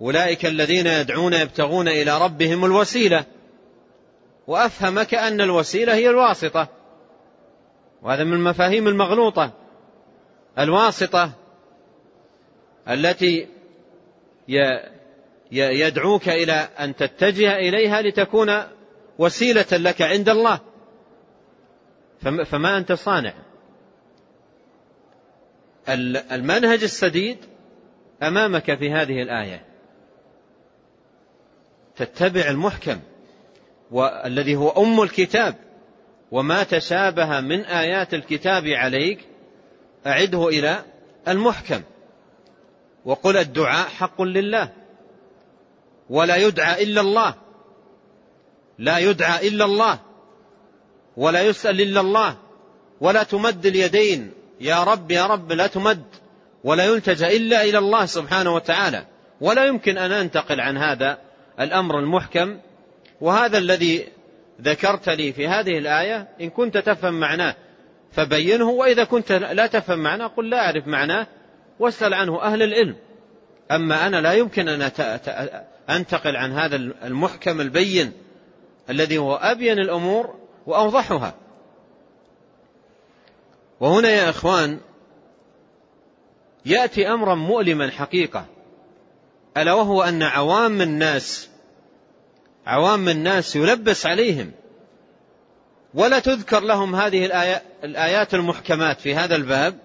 [0.00, 3.24] أولئك الذين يدعون يبتغون إلى ربهم الوسيلة.
[4.46, 6.68] وأفهمك أن الوسيلة هي الواسطة.
[8.02, 9.52] وهذا من المفاهيم المغلوطة.
[10.58, 11.32] الواسطة
[12.88, 13.48] التي
[15.52, 18.62] يدعوك إلى أن تتجه إليها لتكون
[19.18, 20.60] وسيلة لك عند الله.
[22.22, 23.34] فما أنت صانع.
[26.32, 27.38] المنهج السديد
[28.22, 29.64] أمامك في هذه الآية.
[31.96, 33.00] تتبع المحكم
[33.90, 35.54] والذي هو أم الكتاب
[36.30, 39.20] وما تشابه من آيات الكتاب عليك
[40.06, 40.84] أعده إلى
[41.28, 41.82] المحكم.
[43.04, 44.72] وقل الدعاء حق لله
[46.10, 47.34] ولا يدعى إلا الله
[48.78, 50.11] لا يدعى إلا الله.
[51.16, 52.36] ولا يسأل إلا الله
[53.00, 54.32] ولا تمد اليدين.
[54.60, 56.04] يا رب يا رب لا تمد
[56.64, 59.06] ولا يلتجأ إلا إلى الله سبحانه وتعالى.
[59.40, 61.18] ولا يمكن أن أنتقل عن هذا
[61.60, 62.58] الأمر المحكم.
[63.20, 64.08] وهذا الذي
[64.60, 67.56] ذكرت لي في هذه الآية إن كنت تفهم معناه
[68.12, 71.26] فبينه وإذا كنت لا تفهم معناه قل لا أعرف معناه
[71.78, 72.96] واسأل عنه أهل العلم.
[73.70, 74.90] أما أنا لا يمكن أن
[75.90, 78.12] أنتقل عن هذا المحكم البين
[78.90, 80.34] الذي هو أبين الأمور
[80.66, 81.34] وأوضحها.
[83.80, 84.80] وهنا يا إخوان
[86.66, 88.46] يأتي أمرا مؤلما حقيقة
[89.56, 91.48] ألا وهو أن عوام الناس
[92.66, 94.52] عوام الناس يلبس عليهم.
[95.94, 97.24] ولا تذكر لهم هذه
[97.84, 99.78] الآيات المحكمات في هذا الباب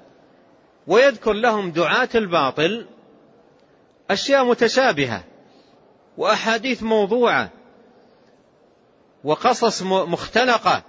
[0.87, 2.85] ويذكر لهم دعاة الباطل
[4.09, 5.23] أشياء متشابهة
[6.17, 7.49] وأحاديث موضوعة
[9.27, 10.83] وقصص مختلقة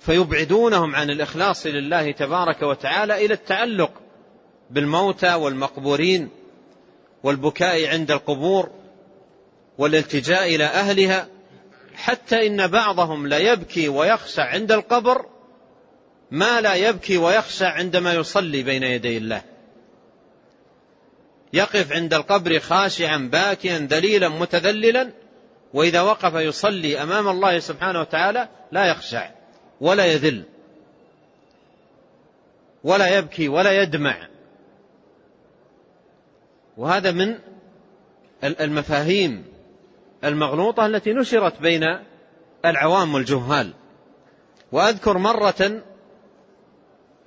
[0.00, 3.90] فيبعدونهم عن الإخلاص لله تبارك وتعالى إلى التعلق
[4.70, 6.28] بالموتى والمقبورين
[7.22, 8.70] والبكاء عند القبور
[9.78, 11.28] والالتجاء إلى أهلها
[11.96, 15.26] حتى إن بعضهم ليبكي ويخشع عند القبر
[16.30, 19.42] ما لا يبكي ويخشع عندما يصلي بين يدي الله.
[21.52, 25.23] يقف عند القبر خاشعا باكيا ذليلا متذللا
[25.74, 29.30] وإذا وقف يصلي أمام الله سبحانه وتعالى لا يخشع
[29.80, 30.44] ولا يذل
[32.84, 34.28] ولا يبكي ولا يدمع.
[36.76, 37.38] وهذا من
[38.44, 39.44] المفاهيم
[40.24, 41.82] المغلوطة التي نشرت بين
[42.64, 43.74] العوام والجهال.
[44.72, 45.82] وأذكر مرة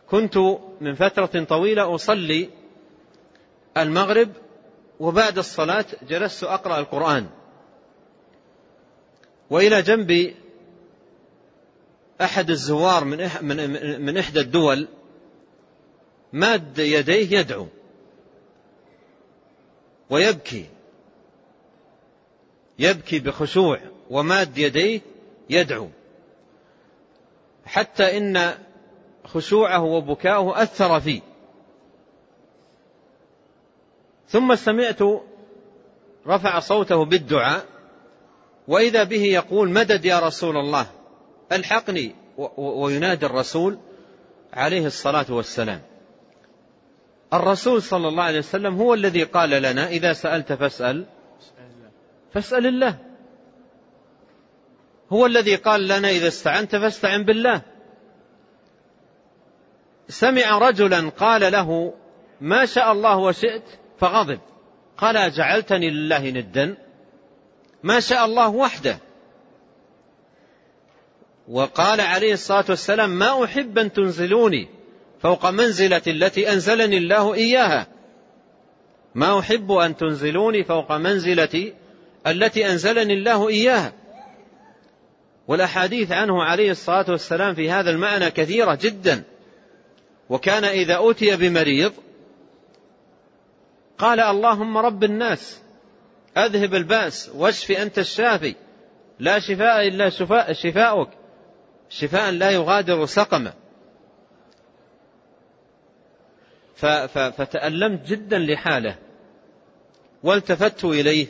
[0.09, 0.37] كنت
[0.81, 2.49] من فترة طويلة أصلي
[3.77, 4.29] المغرب
[4.99, 7.29] وبعد الصلاة جلست أقرأ القرآن.
[9.49, 10.35] وإلى جنبي
[12.21, 13.17] أحد الزوار من
[14.01, 14.87] من إحدى الدول
[16.33, 17.67] ماد يديه يدعو
[20.09, 20.65] ويبكي
[22.79, 23.79] يبكي بخشوع
[24.09, 25.01] وماد يديه
[25.49, 25.89] يدعو
[27.65, 28.53] حتى إن
[29.25, 31.21] خشوعه وبكاؤه أثر فيه.
[34.27, 34.99] ثم سمعت
[36.27, 37.65] رفع صوته بالدعاء
[38.67, 40.87] وإذا به يقول مدد يا رسول الله
[41.51, 42.15] ألحقني
[42.57, 43.77] وينادي الرسول
[44.53, 45.81] عليه الصلاة والسلام.
[47.33, 51.05] الرسول صلى الله عليه وسلم هو الذي قال لنا إذا سألت فاسأل
[52.33, 52.97] فاسأل الله.
[55.13, 57.61] هو الذي قال لنا إذا استعنت فاستعن بالله.
[60.09, 61.93] سمع رجلا قال له
[62.41, 63.63] ما شاء الله وشئت
[63.99, 64.39] فغضب.
[64.97, 66.86] قال جعلتني لله ندا؟
[67.83, 68.99] ما شاء الله وحده.
[71.47, 74.67] وقال عليه الصلاة والسلام ما أحب أن تنزلوني
[75.21, 77.87] فوق منزلة التي أنزلني الله إياها.
[79.15, 81.73] ما أحب أن تنزلوني فوق منزلتي
[82.27, 83.93] التي أنزلني الله إياها.
[85.47, 89.23] والأحاديث عنه عليه الصلاة والسلام في هذا المعنى كثيرة جدا.
[90.29, 91.93] وكان إذا أوتي بمريض
[93.97, 95.61] قال اللهم رب الناس.
[96.37, 98.55] أذهب البأس واشف أنت الشافي.
[99.19, 101.09] لا شفاء إلا شفاء شفاؤك.
[101.89, 103.53] شفاء لا يغادر سقما
[107.09, 108.95] فتألمت جدا لحاله.
[110.23, 111.27] والتفت إليه.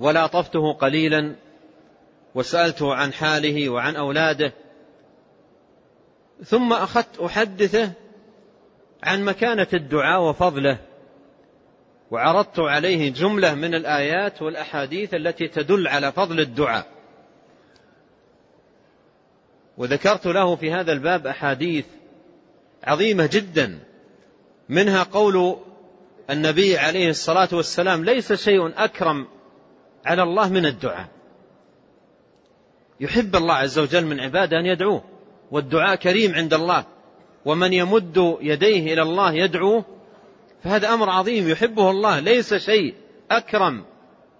[0.00, 1.36] ولاطفته قليلا.
[2.34, 4.52] وسألته عن حاله وعن أولاده.
[6.44, 7.92] ثم أخذت أحدثه
[9.02, 10.78] عن مكانة الدعاء وفضله.
[12.10, 16.86] وعرضت عليه جملة من الآيات والأحاديث التي تدل على فضل الدعاء.
[19.78, 21.84] وذكرت له في هذا الباب أحاديث
[22.84, 23.78] عظيمة جدا
[24.68, 25.56] منها قول
[26.30, 29.26] النبي عليه الصلاة والسلام ليس شيء أكرم
[30.04, 31.08] على الله من الدعاء.
[33.00, 35.04] يحب الله عز وجل من عباده أن يدعوه
[35.50, 36.84] والدعاء كريم عند الله
[37.44, 39.84] ومن يمد يديه إلى الله يدعوه
[40.64, 42.94] فهذا أمر عظيم يحبه الله ليس شيء
[43.30, 43.84] أكرم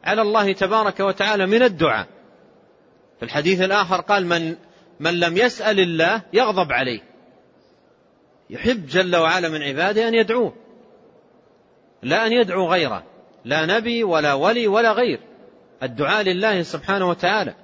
[0.05, 2.07] على الله تبارك وتعالى من الدعاء.
[3.19, 4.57] في الحديث الآخر قال من
[5.01, 7.01] من لم يسأل الله يغضب عليه.
[8.51, 10.55] يحب جل وعلا من عباده أن يدعوه.
[12.03, 13.05] لا أن يدعو غيره.
[13.45, 15.21] لا نبي ولا ولي ولا غير.
[15.83, 17.55] الدعاء لله سبحانه وتعالى.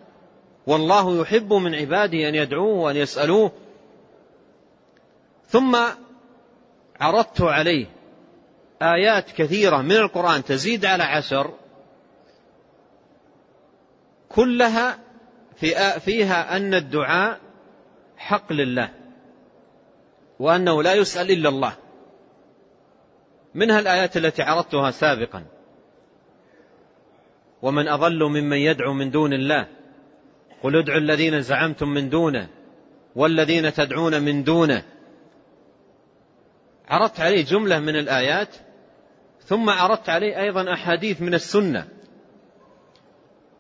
[0.67, 3.53] والله يحب من عباده أن يدعوه وأن يسألوه.
[5.49, 5.77] ثم
[7.01, 7.87] عرضت عليه
[8.83, 11.55] آيات كثيرة من القرآن تزيد على عشر
[14.29, 14.99] كلها
[15.57, 17.41] في فيها أن الدعاء
[18.17, 18.91] حق لله
[20.39, 21.73] وأنه لا يسأل إلا الله.
[23.55, 25.45] منها الآيات التي عرضتها سابقا؟
[27.63, 29.67] ومن أضل ممن يدعو من دون الله.
[30.63, 32.49] قل ادعوا الذين زعمتم من دونه
[33.17, 34.83] والذين تدعون من دونه.
[36.89, 38.57] عرضت عليه جملة من الآيات
[39.47, 41.89] ثم عرضت عليه أيضا أحاديث من السنة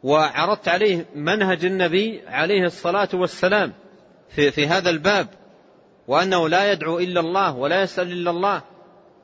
[0.03, 3.72] وعرضت عليه منهج النبي عليه الصلاة والسلام
[4.28, 5.28] في, في هذا الباب
[6.09, 8.62] وأنه لا يدعو إلا الله ولا يسأل إلا الله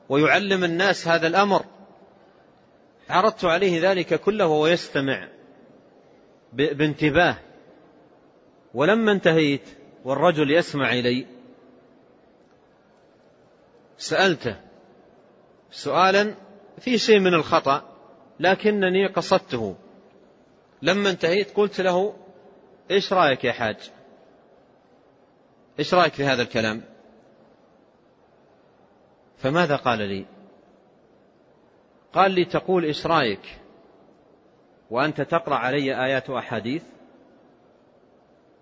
[0.09, 1.65] ويعلم الناس هذا الأمر.
[3.09, 5.27] عرضت عليه ذلك كله وهو يستمع
[6.53, 7.35] بانتباه.
[8.73, 9.69] ولما انتهيت
[10.05, 11.25] والرجل يسمع إلي
[13.97, 14.55] سألته
[15.71, 16.35] سؤالا
[16.79, 17.81] في شيء من الخطأ
[18.39, 19.75] لكنني قصدته.
[20.81, 22.15] لما انتهيت قلت له
[22.91, 23.91] إيش رأيك يا حاج؟
[25.79, 26.81] إيش رأيك في هذا الكلام؟
[29.37, 30.25] فماذا قال لي؟
[32.13, 33.59] قال لي تقول إيش رأيك؟
[34.89, 36.83] وأنت تقرأ علي آيات وأحاديث؟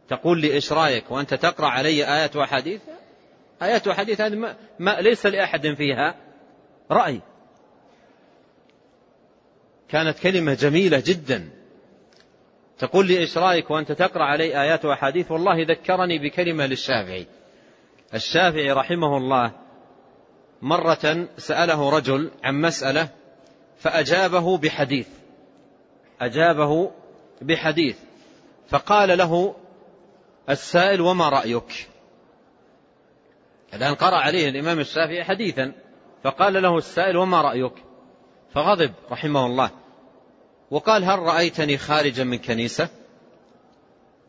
[0.09, 2.81] تقول لي إيش رأيك؟ وأنت تقرأ علي آيات وأحاديث؟
[3.61, 6.15] آيات وأحاديث هذه ما, ليس لأحد فيها
[6.91, 7.21] رأي.
[9.91, 11.49] كانت كلمة جميلة جدا.
[12.77, 17.27] تقول لي إيش رأيك وأنت تقرأ علي آيات وأحاديث؟ والله ذكرني بكلمة للشافعي.
[18.13, 19.51] الشافعي رحمه الله
[20.61, 23.09] مرة سأله رجل عن مسألة
[23.77, 25.07] فأجابه بحديث.
[26.21, 26.91] أجابه
[27.41, 27.97] بحديث.
[28.69, 29.55] فقال له
[30.49, 31.87] السائل وما رأيك؟
[33.73, 35.71] الآن قرأ عليه الإمام الشافعي حديثا.
[36.23, 37.73] فقال له السائل وما رأيك؟
[38.53, 39.69] فغضب رحمه الله.
[40.71, 42.89] وقال هل رأيتني خارجا من كنيسة؟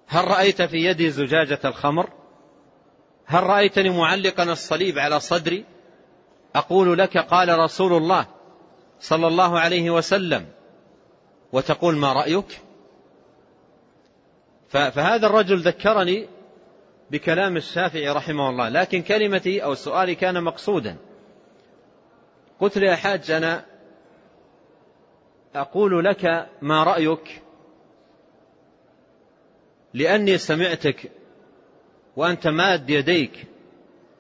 [0.07, 2.09] هل رأيت في يدي زجاجة الخمر؟
[3.27, 5.65] هل رأيتني معلقا الصليب على صدري؟
[6.55, 8.27] أقول لك قال رسول الله
[9.01, 10.47] صلى الله عليه وسلم.
[11.53, 12.61] وتقول ما رأيك؟
[14.69, 16.29] فهذا الرجل ذكرني
[17.11, 20.97] بكلام الشافعي رحمه الله لكن كلمتي أو سؤالي كان مقصودا.
[22.61, 23.72] قلت له يا حاج أنا
[25.55, 27.43] أقول لك ما رأيك؟
[29.95, 31.11] لأني سمعتك
[32.17, 33.47] وأنت ماد يديك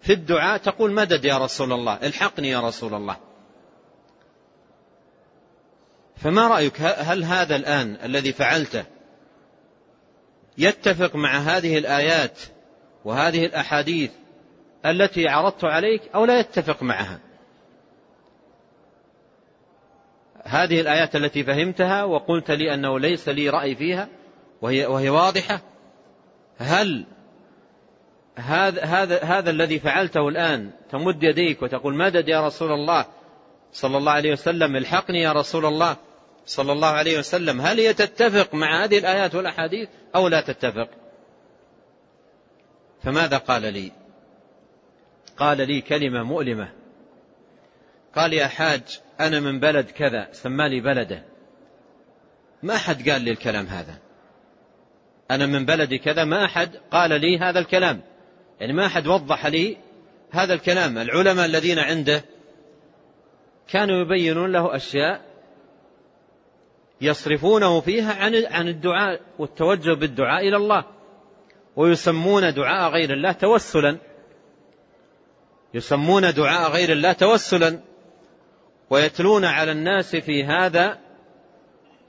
[0.00, 3.16] في الدعاء تقول مدد يا رسول الله الحقني يا رسول الله.
[6.16, 8.84] فما رأيك؟ هل هذا الآن الذي فعلته
[10.58, 12.38] يتفق مع هذه الآيات
[13.04, 14.10] وهذه الأحاديث
[14.86, 17.20] التي عرضت عليك أو لا يتفق معها؟
[20.44, 24.08] هذه الآيات التي فهمتها وقلت لي أنه ليس لي رأي فيها
[24.62, 25.60] وهي, وهي واضحة.
[26.58, 27.06] هل
[28.36, 33.06] هذا, هذا, هذا الذي فعلته الآن تمد يديك وتقول مدد يا رسول الله؟
[33.72, 35.96] صلى الله عليه وسلم الحقني يا رسول الله.
[36.46, 37.60] صلى الله عليه وسلم.
[37.60, 40.88] هل هي تتفق مع هذه الآيات والأحاديث أو لا تتفق؟
[43.02, 43.92] فماذا قال لي؟
[45.36, 46.72] قال لي كلمة مؤلمة.
[48.14, 51.24] قال يا حاج أنا من بلد كذا سمالي بلده.
[52.62, 53.98] ما أحد قال لي الكلام هذا.
[55.30, 58.00] أنا من بلدي كذا ما أحد قال لي هذا الكلام.
[58.60, 59.76] يعني ما أحد وضح لي
[60.30, 60.98] هذا الكلام.
[60.98, 62.24] العلماء الذين عنده
[63.68, 65.20] كانوا يبينون له أشياء
[67.00, 70.84] يصرفونه فيها عن عن الدعاء والتوجه بالدعاء إلى الله.
[71.76, 73.98] ويسمون دعاء غير الله توسلا.
[75.74, 77.91] يسمون دعاء غير الله توسلا.
[78.92, 80.98] ويتلون على الناس في هذا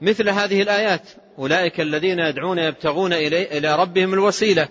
[0.00, 1.08] مثل هذه الآيات.
[1.38, 4.68] أولئك الذين يدعون يبتغون إلى ربهم الوسيلة.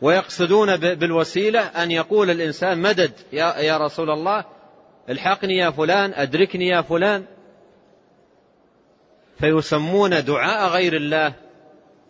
[0.00, 4.44] ويقصدون بالوسيلة أن يقول الإنسان مدد يا, يا رسول الله
[5.08, 7.24] الحقني يا فلان أدركني يا فلان.
[9.40, 11.32] فيسمون دعاء غير الله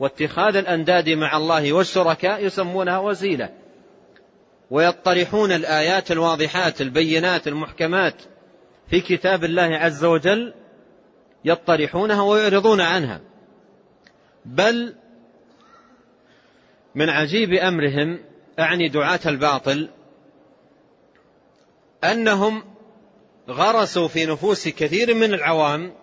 [0.00, 3.48] واتخاذ الأنداد مع الله والشركاء يسمونها وسيلة.
[4.70, 8.14] ويطرحون الآيات الواضحات البينات المحكمات
[8.90, 10.54] في كتاب الله عز وجل
[11.44, 13.20] يطرحونها ويعرضون عنها.
[14.44, 14.94] بل
[16.94, 18.20] من عجيب أمرهم
[18.58, 19.88] أعني دعاة الباطل
[22.04, 22.64] أنهم
[23.48, 25.94] غرسوا في نفوس كثير من العوام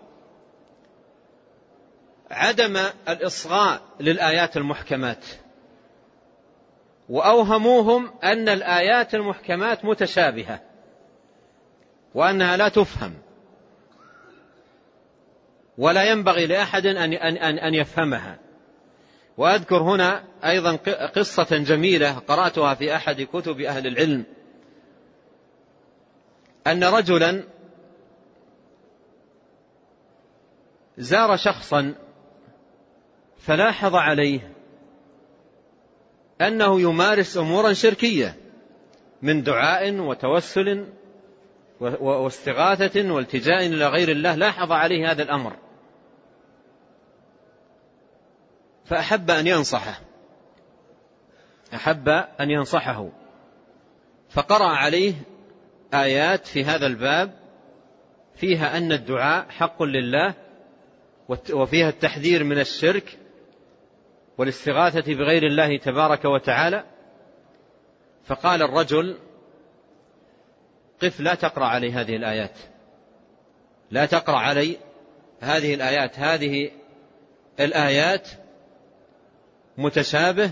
[2.32, 2.78] عدم
[3.10, 5.26] الإصغاء للآيات المحكمات.
[7.10, 10.62] وأوهموهم أن الآيات المحكمات متشابهة
[12.14, 13.14] وأنها لا تفهم.
[15.78, 18.40] ولا ينبغي لأحد أن أن أن يفهمها.
[19.38, 20.76] وأذكر هنا أيضا
[21.16, 24.26] قصة جميلة قرأتها في أحد كتب أهل العلم.
[26.68, 27.44] أن رجلا
[30.98, 31.96] زار شخصا
[33.38, 34.55] فلاحظ عليه
[36.42, 38.36] أنه يمارس أمورا شركية
[39.22, 40.88] من دعاء وتوسل
[41.80, 45.56] واستغاثة والتجاء إلى غير الله لاحظ عليه هذا الأمر.
[48.86, 50.02] فأحب أن ينصحه.
[51.74, 52.10] أحب
[52.40, 53.10] أن ينصحه.
[54.30, 55.14] فقرأ عليه
[55.94, 57.32] آيات في هذا الباب
[58.36, 60.34] فيها أن الدعاء حق لله
[61.54, 63.18] وفيها التحذير من الشرك
[64.38, 66.84] والاستغاثة بغير الله تبارك وتعالى
[68.26, 69.18] فقال الرجل
[71.02, 72.58] قف لا تقرأ علي هذه الآيات.
[73.92, 74.78] لا تقرأ علي
[75.40, 76.20] هذه الآيات.
[76.20, 76.72] هذه
[77.60, 78.30] الآيات
[79.78, 80.52] متشابه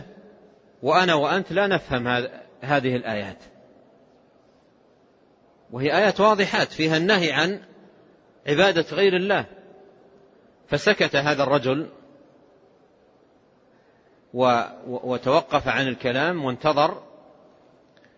[0.84, 2.07] وأنا وأنت لا نفهم
[2.61, 3.43] هذه الآيات.
[5.71, 7.61] وهي آيات واضحات فيها النهي عن
[8.47, 9.45] عبادة غير الله.
[10.67, 11.89] فسكت هذا الرجل
[14.34, 17.03] وتوقف عن الكلام وانتظر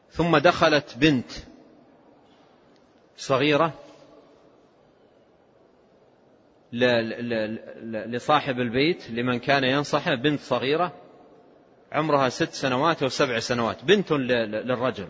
[0.09, 1.32] ثم دخلت بنت
[3.18, 3.74] صغيرة
[8.05, 10.93] لصاحب البيت لمن كان ينصحه بنت صغيرة
[11.91, 15.07] عمرها ست سنوات أو سبع سنوات بنت للرجل.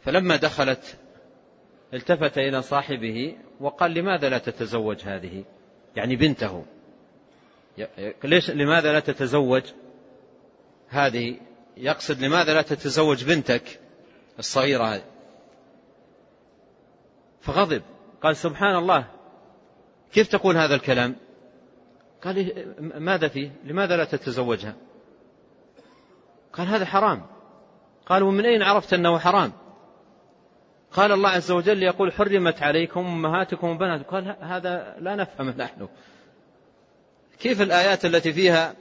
[0.00, 0.98] فلما دخلت
[1.94, 5.44] التفت إلى صاحبه وقال لماذا لا تتزوج هذه؟
[5.96, 6.64] يعني بنته.
[8.24, 9.62] ليش لماذا لا تتزوج؟
[10.88, 11.40] هذه
[11.76, 13.80] يقصد لماذا لا تتزوج بنتك
[14.38, 15.04] الصغيرة هذه؟
[17.40, 17.82] فغضب.
[18.22, 19.06] قال سبحان الله
[20.12, 21.16] كيف تقول هذا الكلام؟
[22.22, 24.74] قال إيه، ماذا فيه؟ لماذا لا تتزوجها؟
[26.52, 27.26] قال هذا حرام.
[28.06, 29.52] قال ومن أين عرفت أنه حرام؟
[30.92, 34.10] قال الله عز وجل يقول حرمت عليكم أمهاتكم وبناتكم.
[34.10, 35.88] قال هذا لا نفهمه نحن.
[37.40, 38.74] كيف الآيات التي فيها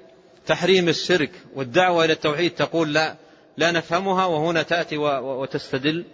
[0.45, 3.16] تحريم الشرك والدعوة إلى التوحيد تقول لا
[3.57, 6.05] لا نفهمها وهنا تأتي وتستدل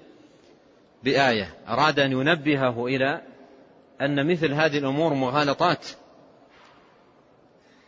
[1.03, 1.53] بآية.
[1.67, 3.21] أراد أن ينبهه إلى
[4.01, 5.87] أن مثل هذه الأمور مغالطات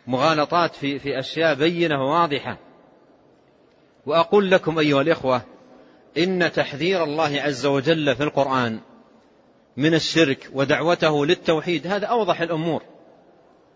[0.08, 2.58] مغالطات في في أشياء بينة وواضحة.
[4.05, 5.41] وأقول لكم أيها الإخوة
[6.18, 8.80] إن تحذير الله عز وجل في القرآن
[9.78, 12.97] من الشرك ودعوته للتوحيد هذا أوضح الأمور.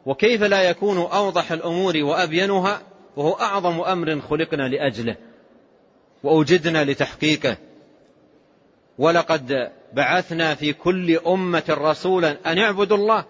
[0.06, 2.82] وكيف لا يكون أوضح الأمور وأبينها
[3.16, 5.16] وهو أعظم أمر خلقنا لأجله
[6.24, 7.58] وأوجدنا لتحقيقه.
[8.98, 13.26] ولقد بعثنا في كل أمة رسولا أن اعبدوا الله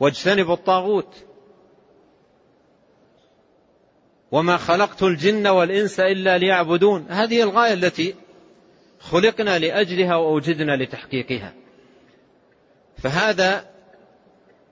[0.00, 1.14] واجتنبوا الطاغوت.
[4.32, 7.06] وما خلقت الجن والإنس إلا ليعبدون.
[7.08, 8.14] هذه الغاية التي
[9.00, 11.54] خلقنا لأجلها وأوجدنا لتحقيقها.
[12.98, 13.75] فهذا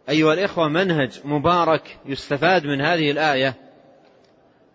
[0.08, 3.54] أيها الإخوة منهج مبارك يستفاد من هذه الآية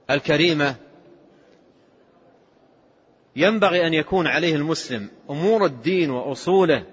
[0.09, 0.75] الكريمة.
[3.35, 6.83] ينبغي أن يكون عليه المسلم أمور الدين وأصوله.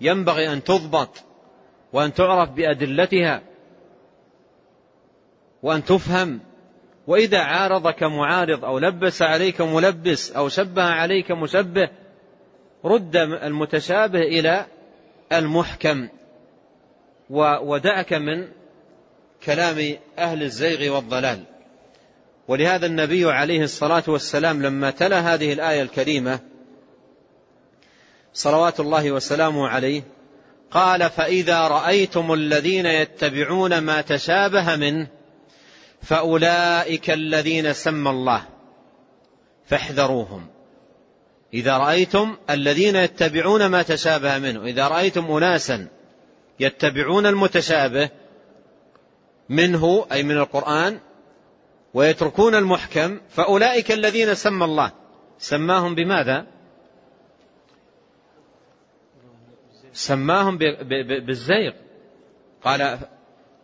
[0.00, 1.24] ينبغي أن تضبط
[1.92, 3.42] وأن تعرف بأدلتها
[5.62, 6.40] وأن تفهم.
[7.06, 11.90] وإذا عارضك معارض أو لبس عليك ملبس أو شبه عليك مشبه
[12.84, 14.66] رد المتشابه إلى
[15.32, 16.08] المحكم.
[17.30, 18.48] ودعك من
[19.44, 21.44] كلام أهل الزيغ والضلال.
[22.48, 26.40] ولهذا النبي عليه الصلاة والسلام لما تلا هذه الآية الكريمة
[28.34, 30.02] صلوات الله وسلامه عليه
[30.70, 35.06] قال فإذا رأيتم الذين يتبعون ما تشابه منه
[36.02, 38.42] فأولئك الذين سمى الله
[39.66, 40.46] فاحذروهم.
[41.54, 45.88] إذا رأيتم الذين يتبعون ما تشابه منه إذا رأيتم أناسا
[46.60, 48.10] يتبعون المتشابه
[49.48, 50.98] منه أي من القرآن
[51.94, 54.92] ويتركون المحكم فأولئك الذين سمى الله.
[55.38, 56.46] سماهم بماذا؟
[59.92, 60.58] سماهم
[61.26, 61.72] بالزيغ.
[62.62, 62.98] قال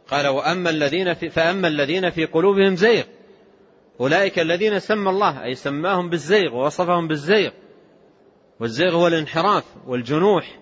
[0.09, 3.05] قال وأما الذين في فأما الذين في قلوبهم زيغ.
[4.01, 7.51] أولئك الذين سمى الله أي سماهم بالزيغ ووصفهم بالزيغ.
[8.61, 10.62] والزيغ هو الانحراف والجنوح.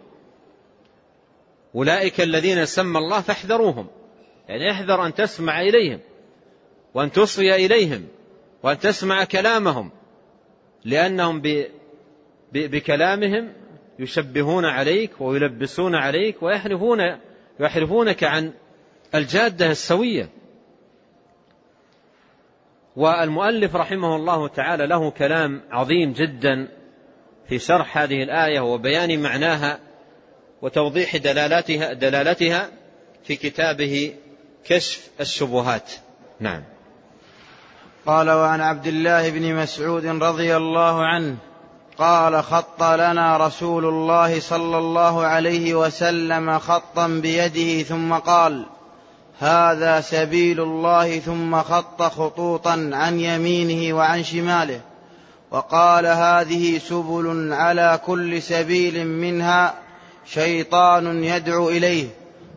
[1.75, 3.87] أولئك الذين سمى الله فاحذروهم.
[4.49, 6.01] يعني احذر أن تسمع إليهم
[6.95, 8.09] وأن تصغي إليهم
[8.63, 9.91] وأن تسمع كلامهم
[10.85, 11.43] لأنهم
[12.53, 13.53] بكلامهم
[13.99, 16.99] يشبهون عليك ويلبسون عليك ويحرفون
[17.61, 18.53] يحرفونك عن
[19.15, 20.29] الجادة السوية.
[22.97, 26.69] والمؤلف رحمه الله تعالى له كلام عظيم جدا
[27.49, 29.90] في شرح هذه الآية وبيان معناها
[30.63, 32.69] وتوضيح دلالاتها دلالتها
[33.25, 34.15] في كتابه
[34.65, 35.91] كشف الشبهات.
[36.41, 36.63] نعم.
[38.07, 41.37] قال وعن عبد الله بن مسعود رضي الله عنه
[41.99, 48.67] قال خط لنا رسول الله صلى الله عليه وسلم خطا بيده ثم قال
[49.41, 54.81] هذا سبيل الله ثم خط خطوطا عن يمينه وعن شماله
[55.51, 59.75] وقال هذه سبل على كل سبيل منها
[60.35, 62.09] شيطان يدعو إليه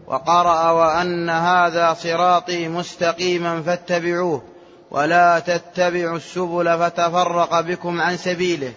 [0.08, 4.44] وقرأ وأن هذا صراطي مستقيما فاتبعوه
[4.92, 8.74] ولا تتبعوا السبل فتفرق بكم عن سبيله.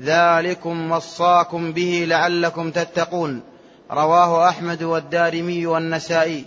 [0.00, 3.42] ذلكم وصاكم به لعلكم تتقون.
[3.90, 6.44] رواه أحمد والدارمي والنسائي.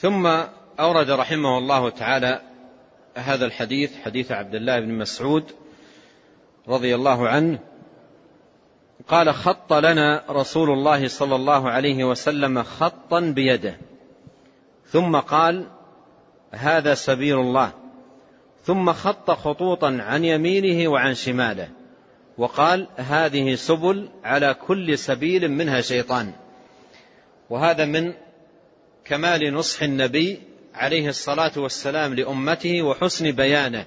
[0.00, 0.26] ثم
[0.80, 2.40] أورد رحمه الله تعالى
[3.16, 5.44] هذا الحديث حديث عبد الله بن مسعود
[6.68, 7.58] رضي الله عنه
[9.08, 13.76] قال خط لنا رسول الله صلى الله عليه وسلم خطا بيده.
[14.86, 15.66] ثم قال
[16.50, 17.72] هذا سبيل الله.
[18.64, 21.68] ثم خط خطوطا عن يمينه وعن شماله.
[22.38, 26.32] وقال هذه سبل على كل سبيل منها شيطان.
[27.50, 28.12] وهذا من
[29.04, 30.42] كمال نصح النبي
[30.74, 33.86] عليه الصلاة والسلام لأمته وحسن بيانه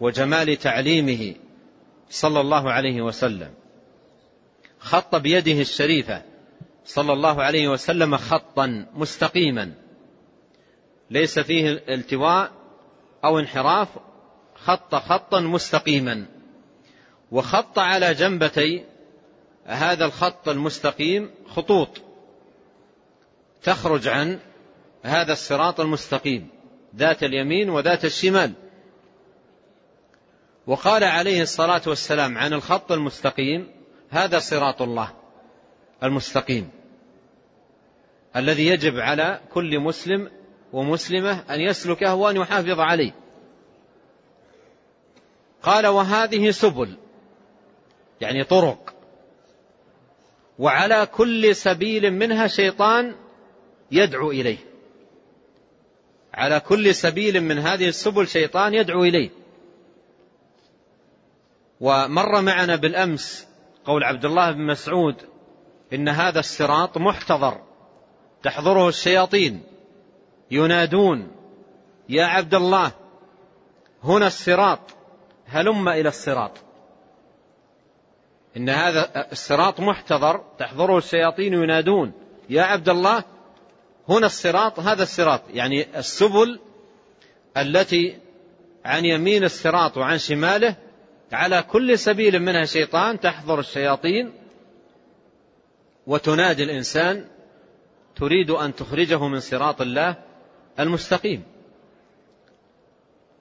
[0.00, 1.34] وجمال تعليمه
[2.10, 3.63] صلى الله عليه وسلم.
[4.84, 6.22] خط بيده الشريفة
[6.84, 9.72] صلى الله عليه وسلم خطا مستقيما.
[11.10, 12.50] ليس فيه التواء
[13.24, 13.88] أو انحراف
[14.54, 16.26] خط خطا مستقيما.
[17.30, 18.84] وخط على جنبتي
[19.64, 22.02] هذا الخط المستقيم خطوط
[23.62, 24.38] تخرج عن
[25.02, 26.48] هذا الصراط المستقيم
[26.96, 28.52] ذات اليمين وذات الشمال.
[30.66, 33.73] وقال عليه الصلاة والسلام عن الخط المستقيم
[34.14, 35.12] هذا صراط الله
[36.02, 36.70] المستقيم
[38.36, 40.30] الذي يجب على كل مسلم
[40.72, 43.14] ومسلمة أن يسلكه وأن يحافظ عليه.
[45.62, 46.96] قال وهذه سبل.
[48.20, 48.94] يعني طرق.
[50.58, 53.14] وعلى كل سبيل منها شيطان
[53.90, 54.58] يدعو إليه.
[56.34, 59.30] على كل سبيل من هذه السبل شيطان يدعو إليه.
[61.80, 63.53] ومر معنا بالأمس
[63.84, 65.16] قول عبد الله بن مسعود
[65.92, 67.60] إن هذا الصراط محتضر
[68.42, 69.62] تحضره الشياطين
[70.50, 71.32] ينادون
[72.08, 72.92] يا عبد الله
[74.04, 74.80] هنا الصراط
[75.46, 76.50] هلم إلى الصراط.
[78.56, 82.12] إن هذا الصراط محتضر تحضره الشياطين ينادون
[82.50, 83.24] يا عبد الله
[84.08, 85.42] هنا الصراط هذا الصراط.
[85.50, 86.60] يعني السبل
[87.56, 88.18] التي
[88.84, 90.76] عن يمين الصراط وعن شماله
[91.34, 94.32] على كل سبيل منها شيطان تحضر الشياطين
[96.06, 97.24] وتنادي الإنسان
[98.16, 100.16] تريد أن تخرجه من صراط الله
[100.80, 101.42] المستقيم.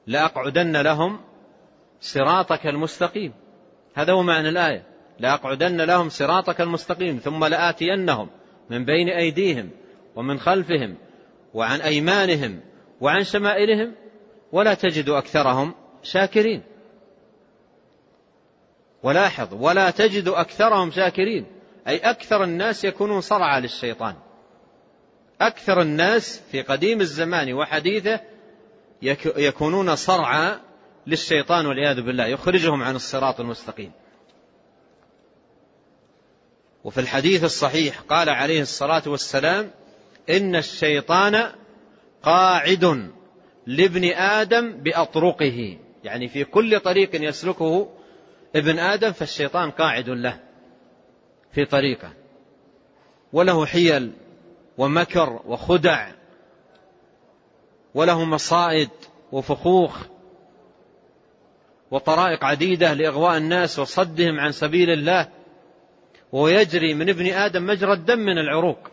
[0.07, 1.19] لأقعدن لهم
[2.01, 3.33] صراطك المستقيم.
[3.93, 4.83] هذا هو معنى الآية.
[5.19, 8.29] لأقعدن لهم صراطك المستقيم ثم لآتينهم
[8.69, 9.69] من بين أيديهم
[10.15, 10.97] ومن خلفهم
[11.53, 12.59] وعن أيمانهم
[13.01, 13.95] وعن شمائلهم
[14.51, 15.73] ولا تجد أكثرهم
[16.03, 16.72] شاكرين.
[19.04, 21.45] ولاحظ ولا تجد أكثرهم شاكرين.
[21.88, 24.16] أي أكثر الناس يكونون صرعى للشيطان.
[25.41, 28.20] أكثر الناس في قديم الزمان وحديثه
[29.38, 30.56] يكونون صرعى
[31.08, 32.26] للشيطان والعياذ بالله.
[32.26, 33.91] يخرجهم عن الصراط المستقيم.
[36.84, 39.72] وفي الحديث الصحيح قال عليه الصلاة والسلام
[40.30, 41.51] إن الشيطان
[42.24, 43.12] قاعد
[43.68, 45.78] لابن آدم بأطرقه.
[46.04, 47.89] يعني في كل طريق يسلكه
[48.56, 50.39] ابن آدم فالشيطان قاعد له
[51.51, 52.14] في طريقه.
[53.34, 54.12] وله حيل
[54.78, 56.12] ومكر وخدع
[57.93, 58.89] وله مصائد
[59.32, 60.06] وفخوخ
[61.91, 65.30] وطرائق عديدة لإغواء الناس وصدهم عن سبيل الله.
[66.32, 68.89] ويجري من ابن آدم مجرى الدم من العروق.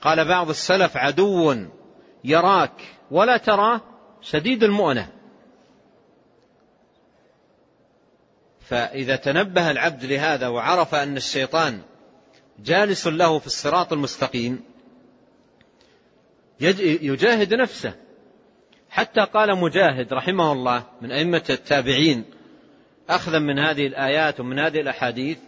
[0.00, 1.54] قال بعض السلف عدو
[2.24, 3.80] يراك ولا تراه
[4.22, 5.15] شديد المؤنة.
[8.68, 11.80] فإذا تنبه العبد لهذا وعرف أن الشيطان
[12.58, 14.60] جالس له في الصراط المستقيم
[16.60, 17.94] يجاهد نفسه.
[18.90, 22.24] حتى قال مجاهد رحمه الله من أئمة التابعين
[23.08, 25.38] أخذا من هذه الآيات ومن هذه الأحاديث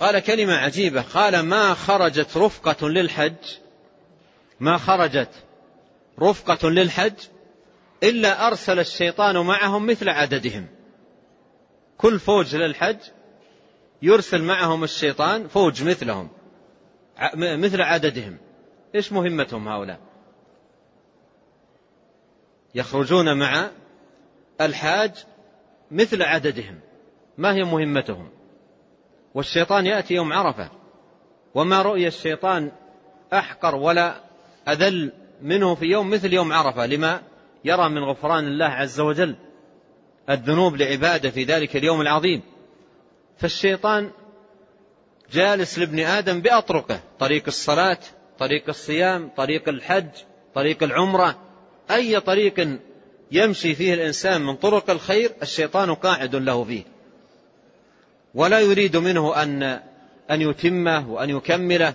[0.00, 3.34] قال كلمة عجيبة قال ما خرجت رفقة للحج
[4.60, 5.28] ما خرجت
[6.20, 7.12] رفقة للحج
[8.02, 10.66] إلا أرسل الشيطان معهم مثل عددهم.
[11.98, 12.98] كل فوج للحج
[14.02, 16.28] يرسل معهم الشيطان فوج مثلهم
[17.34, 18.38] مثل عددهم.
[18.94, 20.00] إيش مهمتهم هؤلاء؟
[22.74, 23.70] يخرجون مع
[24.60, 25.24] الحاج
[25.90, 26.80] مثل عددهم.
[27.38, 28.28] ما هي مهمتهم؟
[29.34, 30.70] والشيطان يأتي يوم عرفة.
[31.54, 32.72] وما رؤي الشيطان
[33.32, 34.20] أحقر ولا
[34.68, 35.12] أذل
[35.42, 37.22] منه في يوم مثل يوم عرفة لما
[37.64, 39.36] يرى من غفران الله عز وجل.
[40.30, 42.42] الذنوب لعبادة في ذلك اليوم العظيم.
[43.38, 44.10] فالشيطان
[45.32, 47.00] جالس لابن آدم بأطرقه.
[47.18, 47.98] طريق الصلاة
[48.38, 50.08] طريق الصيام طريق الحج
[50.54, 51.38] طريق العمرة.
[51.90, 52.78] أي طريق
[53.32, 56.82] يمشي فيه الإنسان من طرق الخير الشيطان قاعد له فيه.
[58.34, 59.62] ولا يريد منه ان
[60.30, 61.94] أن يتمه وأن يكمله.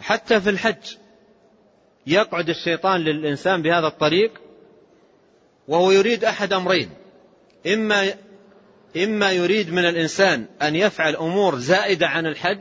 [0.00, 0.96] حتى في الحج
[2.06, 4.32] يقعد الشيطان للإنسان بهذا الطريق.
[5.68, 6.90] وهو يريد أحد أمرين.
[7.66, 8.14] إما
[8.96, 12.60] إما يريد من الإنسان أن يفعل أمور زائدة عن الحج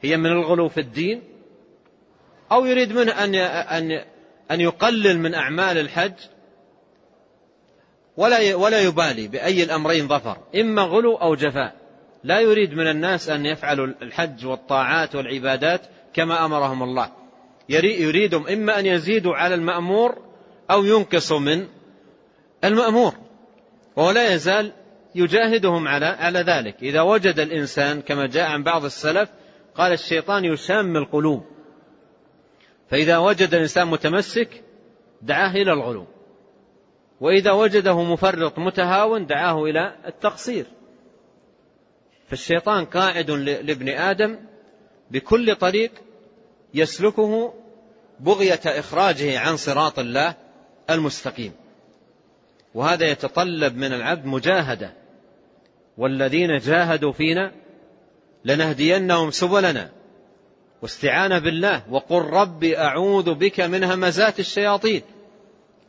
[0.00, 1.22] هي من الغلو في الدين
[2.52, 4.04] أو يريد منه أن أن
[4.50, 6.12] أن يقلل من أعمال الحج
[8.16, 10.36] ولا ولا يبالي بأي الأمرين ظفر.
[10.54, 11.74] إما غلو أو جفاء.
[12.24, 15.80] لا يريد من الناس أن يفعلوا الحج والطاعات والعبادات
[16.14, 17.10] كما أمرهم الله.
[17.68, 20.18] يريدهم إما أن يزيدوا على المأمور
[20.70, 21.66] أو ينقصوا من
[22.64, 23.14] المأمور
[23.96, 24.72] وهو لا يزال
[25.14, 26.82] يجاهدهم على على ذلك.
[26.82, 29.28] إذا وجد الإنسان كما جاء عن بعض السلف
[29.74, 31.46] قال الشيطان يسام القلوب.
[32.90, 34.62] فإذا وجد الإنسان متمسك
[35.22, 36.06] دعاه إلى الغلو.
[37.20, 40.66] وإذا وجده مفرط متهاون دعاه إلى التقصير.
[42.28, 44.38] فالشيطان قاعد لابن آدم
[45.10, 45.90] بكل طريق
[46.74, 47.54] يسلكه
[48.20, 50.34] بغية إخراجه عن صراط الله
[50.90, 51.61] المستقيم.
[52.74, 54.92] وهذا يتطلب من العبد مجاهدة.
[55.98, 57.52] والذين جاهدوا فينا
[58.44, 59.90] لنهدينهم سبلنا.
[60.82, 61.82] واستعانة بالله.
[61.90, 65.02] وقل رب أعوذ بك من همزات الشياطين.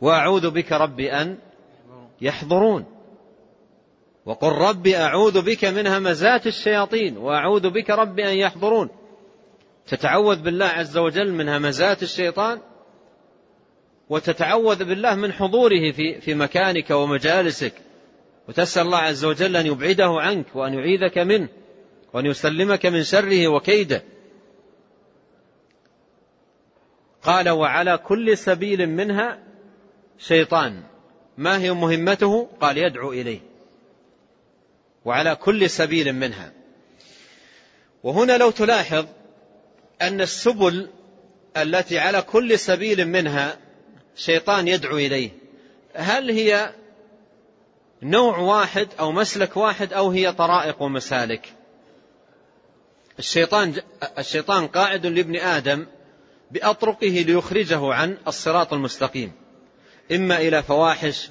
[0.02, 1.38] وأعوذ بك رب أن
[2.22, 2.86] يحضرون.
[4.26, 7.18] وقل رب أعوذ بك من همزات الشياطين.
[7.18, 8.90] وأعوذ بك رب أن يحضرون.
[9.88, 12.60] تتعوذ بالله عز وجل من همزات الشيطان
[14.10, 17.74] وتتعوذ بالله من حضوره في في مكانك ومجالسك.
[18.47, 21.49] وتسأل الله عز وجل أن يبعده عنك وأن يعيذك منه
[22.14, 24.04] وأن يسلمك من شره وكيده.
[27.22, 29.39] قال وعلى كل سبيل منها
[30.18, 30.84] شيطان.
[31.38, 33.39] ما هي مهمته؟ قال يدعو إليه.
[35.06, 36.51] وعلى كل سبيل منها.
[38.04, 39.06] وهنا لو تلاحظ
[40.01, 40.89] أن السبل
[41.58, 43.62] التي على كل سبيل منها
[44.16, 45.30] شيطان يدعو إليه.
[45.95, 46.74] هل هي
[48.03, 51.53] نوع واحد أو مسلك واحد أو هي طرائق ومسالك؟
[53.20, 53.74] الشيطان
[54.18, 55.86] الشيطان قاعد لابن آدم
[56.51, 59.32] بأطرقه ليخرجه عن الصراط المستقيم.
[60.11, 61.30] إما إلى فواحش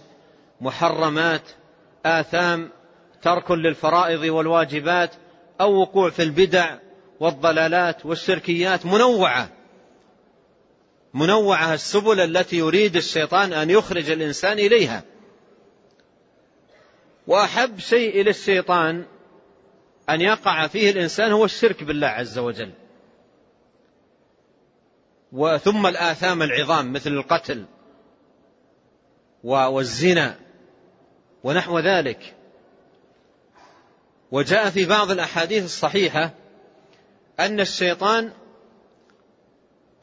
[0.61, 1.43] محرمات
[2.07, 2.71] آثام
[3.23, 5.11] ترك للفرائض والواجبات
[5.61, 6.79] أو وقوع في البدع
[7.21, 9.49] والضلالات والشركيات منوعة.
[11.15, 15.05] منوعة السبل التي يريد الشيطان أن يخرج الإنسان إليها.
[17.27, 19.05] وأحب شيء إلى الشيطان
[20.11, 22.73] أن يقع فيه الإنسان هو الشرك بالله عز وجل.
[25.33, 27.65] وثم الآثام العظام مثل القتل
[29.45, 30.39] والزنا
[31.45, 32.35] ونحو ذلك.
[34.31, 36.35] وجاء في بعض الأحاديث الصحيحة
[37.41, 38.33] أن الشيطان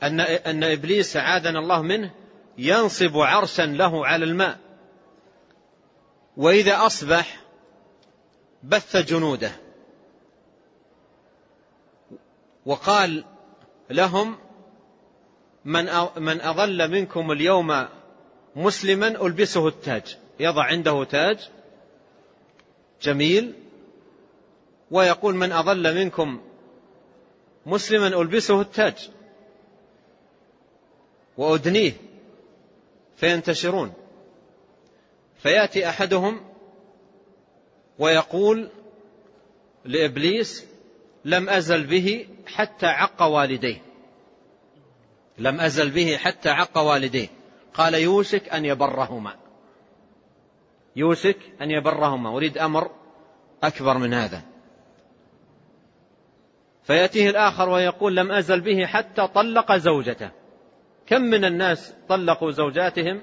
[0.04, 2.12] أن أن إبليس عاذنا الله منه
[2.58, 4.60] ينصب عرشا له على الماء.
[6.38, 7.42] وإذا أصبح
[8.64, 9.52] بث جنوده.
[12.66, 13.26] وقال
[13.90, 14.38] لهم
[15.66, 17.88] من من أضل منكم اليوم
[18.56, 20.18] مسلما ألبسه التاج.
[20.40, 21.50] يضع عنده تاج
[23.02, 23.54] جميل.
[24.92, 26.42] ويقول من أضل منكم
[27.66, 29.10] مسلما ألبسه التاج.
[31.40, 31.94] وأدنيه
[33.16, 33.94] فينتشرون.
[35.38, 36.42] فيأتي أحدهم
[38.00, 38.70] ويقول
[39.86, 40.66] لإبليس
[41.26, 43.82] لم أزل به حتى عق والديه.
[45.38, 47.28] لم أزل به حتى عق والديه.
[47.74, 49.36] قال يوشك أن يبرهما.
[50.96, 52.30] يوشك أن يبرهما.
[52.30, 52.92] أريد أمر
[53.64, 54.42] أكبر من هذا.
[56.84, 60.39] فيأتيه الآخر ويقول لم أزل به حتى طلق زوجته.
[61.10, 63.22] كم من الناس طلقوا زوجاتهم؟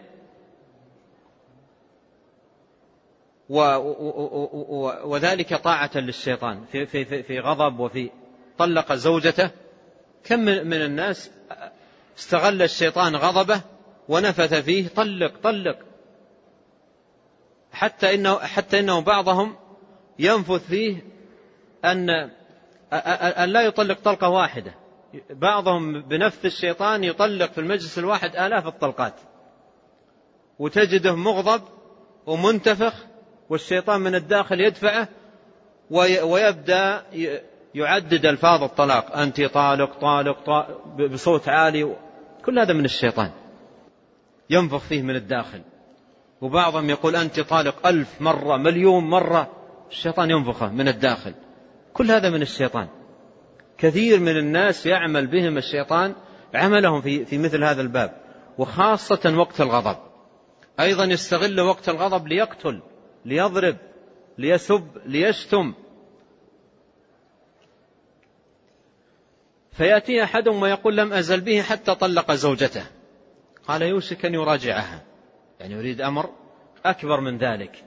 [5.04, 6.64] وذلك طاعة للشيطان.
[6.72, 8.10] في, في, في غضب وفي
[8.58, 9.50] طلق زوجته.
[10.24, 11.30] كم من الناس
[12.18, 13.60] استغل الشيطان غضبه
[14.08, 15.78] ونفث فيه؟ طلق طلق.
[17.72, 19.56] حتى إنه, حتى إنه بعضهم
[20.18, 20.96] ينفث فيه
[21.84, 22.30] أن
[22.92, 24.74] أن لا يطلق طلقة واحدة.
[25.30, 29.14] بعضهم بنفث الشيطان يطلق في المجلس الواحد آلاف الطلقات.
[30.58, 31.62] وتجده مغضب
[32.26, 32.94] ومنتفخ
[33.50, 35.08] والشيطان من الداخل يدفعه
[36.22, 37.02] ويبدأ
[37.74, 39.16] يعدد ألفاظ الطلاق.
[39.16, 40.80] أنت طالق طالق, طالق
[41.12, 41.96] بصوت عالي
[42.44, 43.30] كل هذا من الشيطان
[44.50, 45.62] ينفخ فيه من الداخل.
[46.40, 49.50] وبعضهم يقول أنت طالق ألف مرة مليون مرة
[49.90, 51.34] الشيطان ينفخه من الداخل.
[51.92, 52.88] كل هذا من الشيطان.
[53.78, 56.14] كثير من الناس يعمل بهم الشيطان
[56.54, 58.16] عملهم في, في مثل هذا الباب
[58.58, 59.96] وخاصة وقت الغضب.
[60.80, 62.82] أيضا يستغل وقت الغضب ليقتل
[63.24, 63.76] ليضرب
[64.38, 65.74] ليسب ليشتم.
[69.72, 72.86] فيأتي أحدهم ويقول لم أزل به حتى طلق زوجته.
[73.68, 75.02] قال يوشك أن يراجعها.
[75.60, 76.30] يعني يريد أمر
[76.84, 77.85] أكبر من ذلك.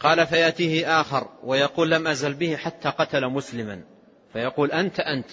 [0.00, 3.82] قال فيأتيه آخر ويقول لم أزل به حتى قتل مسلما.
[4.32, 5.30] فيقول أنت أنت.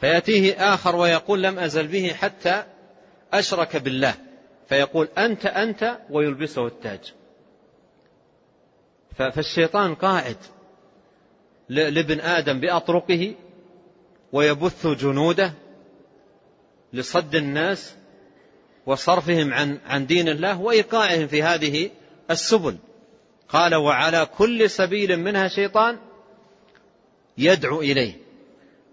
[0.00, 2.64] فيأتيه آخر ويقول لم أزل به حتى
[3.32, 4.14] أشرك بالله.
[4.68, 7.14] فيقول أنت أنت ويلبسه التاج.
[9.16, 10.36] فالشيطان قاعد
[11.68, 13.34] لابن آدم بأطرقه
[14.32, 15.52] ويبث جنوده
[16.92, 17.96] لصد الناس
[18.86, 21.90] وصرفهم عن عن دين الله وإيقاعهم في هذه
[22.30, 22.76] السبل.
[23.48, 25.98] قال وعلى كل سبيل منها شيطان
[27.38, 28.14] يدعو إليه.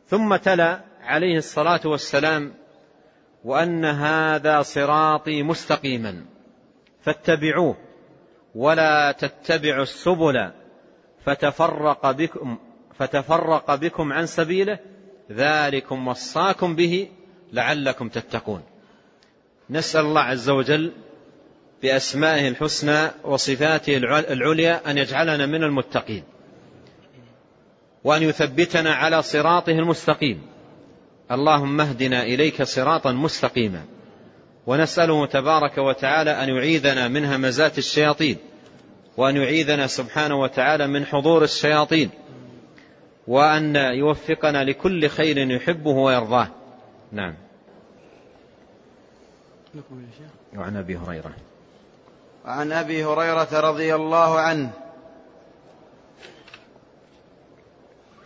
[0.08, 2.54] ثم تلا عليه الصلاة والسلام
[3.44, 6.26] وأن هذا صراطي مستقيما
[7.02, 7.78] فاتبعوه
[8.56, 10.52] ولا تتبعوا السبل
[11.26, 12.58] فتفرق بكم
[13.00, 14.80] فتفرق بكم عن سبيله
[15.32, 17.10] ذلكم وصاكم به
[17.54, 18.64] لعلكم تتقون.
[19.70, 20.92] نسأل الله عز وجل
[21.84, 23.98] بأسمائه الحسنى وصفاته
[24.30, 26.24] العليا أن يجعلنا من المتقين.
[28.04, 30.42] وأن يثبتنا على صراطه المستقيم.
[31.32, 33.84] اللهم اهدنا إليك صراطا مستقيما.
[34.68, 38.38] ونسأله تبارك وتعالى أن يعيذنا من همزات الشياطين.
[39.18, 42.10] وأن يعيذنا سبحانه وتعالى من حضور الشياطين.
[43.28, 46.48] وأن يوفقنا لكل خير يحبه ويرضاه.
[47.12, 47.47] نعم.
[50.56, 51.32] وعن أبي هريرة.
[52.46, 54.72] وعن أبي هريرة رضي الله عنه.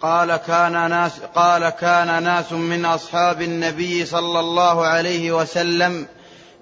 [0.02, 6.08] قال كان ناس قال كان ناس من أصحاب النبي صلى الله عليه وسلم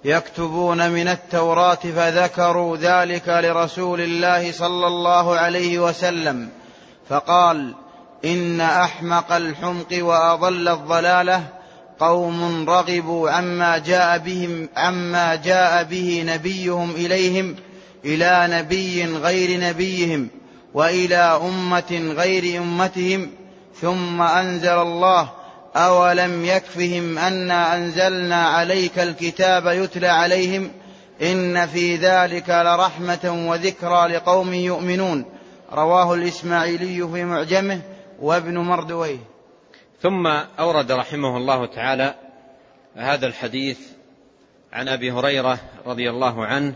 [0.06, 6.50] يكتبون من التوراة فذكروا ذلك لرسول الله صلى الله عليه وسلم.
[7.10, 7.76] فقال
[8.26, 11.59] إن أحمق الحمق وأضل الضلالة
[12.00, 17.56] قوم رغبوا عما جاء بهم عما جاء به نبيهم إليهم
[18.06, 20.28] إلى نبي غير نبيهم
[20.74, 23.32] وإلى أمة غير أمتهم.
[23.82, 25.30] ثم أنزل الله
[25.76, 30.72] أولم يكفهم أنا أنزلنا عليك الكتاب يتلى عليهم؟
[31.22, 35.26] إن في ذلك لرحمة وذكرى لقوم يؤمنون.
[35.74, 37.82] رواه الإسماعيلي في معجمه
[38.22, 39.29] وابن مردويه.
[40.02, 40.28] ثم
[40.60, 42.16] أورد رحمه الله تعالى
[42.95, 43.80] هذا الحديث
[44.74, 46.76] عن أبي هريرة رضي الله عنه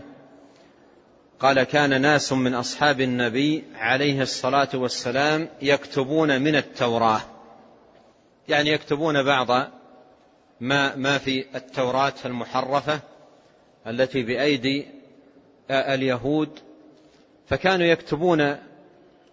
[1.40, 7.20] قال كان ناس من أصحاب النبي عليه الصلاة والسلام يكتبون من التوراة.
[8.48, 9.70] يعني يكتبون بعض
[10.60, 13.00] ما ما في التوراة المحرفة
[13.86, 14.86] التي بأيدي
[15.70, 16.58] اليهود
[17.46, 18.56] فكانوا يكتبون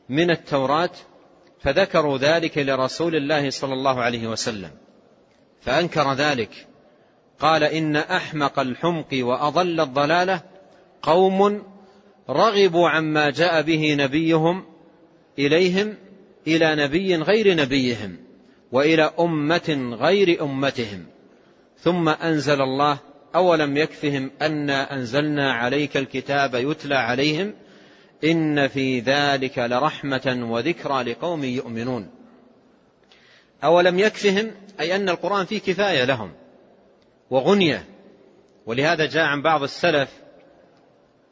[0.10, 0.92] من التوراة
[1.62, 4.72] فذكروا ذلك لرسول الله صلى الله عليه وسلم.
[5.62, 6.68] فأنكر ذلك.
[7.40, 10.42] قال إن أحمق الحمق وأضل الضلالة
[11.02, 11.64] قوم
[12.30, 14.66] رغبوا عما جاء به نبيهم
[15.40, 15.96] إليهم
[16.48, 18.18] إلى نبي غير نبيهم
[18.72, 21.06] وإلى أمة غير أمتهم.
[21.78, 22.98] ثم أنزل الله
[23.36, 27.54] أولم يكفهم أنا أنزلنا عليك الكتاب يتلى عليهم
[28.24, 32.10] إن في ذلك لرحمة وذكرى لقوم يؤمنون.
[33.64, 36.32] أولم يكفهم؟ أي أن القرآن فيه كفاية لهم
[37.30, 37.86] وغنية.
[38.66, 40.10] ولهذا جاء عن بعض السلف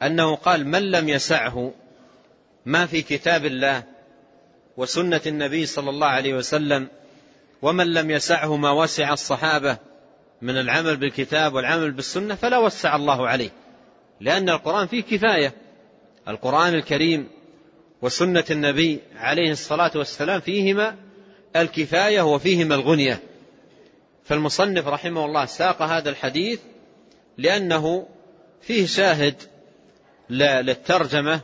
[0.02, 1.72] أنه قال من لم يسعه
[2.66, 3.82] ما في كتاب الله
[4.76, 6.88] وسنة النبي صلى الله عليه وسلم
[7.62, 9.78] ومن لم يسعه ما وسع الصحابة
[10.42, 13.50] من العمل بالكتاب والعمل بالسنة فلا وسع الله عليه.
[14.20, 15.52] لأن القرآن فيه كفاية.
[16.30, 17.28] القرآن الكريم
[18.02, 20.96] وسنة النبي عليه الصلاة والسلام فيهما
[21.56, 23.20] الكفاية وفيهما الغنية.
[24.24, 26.60] فالمصنف رحمه الله ساق هذا الحديث
[27.38, 28.08] لأنه
[28.62, 29.34] فيه شاهد
[30.30, 31.40] للترجمة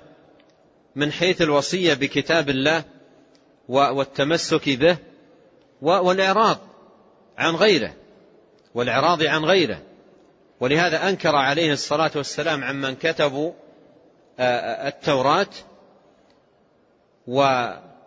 [0.97, 2.85] من حيث الوصية بكتاب الله
[3.69, 4.97] والتمسك به
[5.83, 6.59] والإعراض
[7.39, 7.95] عن غيره
[8.75, 9.83] والإعراض عن غيره.
[10.61, 13.53] ولهذا أنكر عليه الصلاة والسلام عمن كتبوا
[14.41, 15.49] التوراة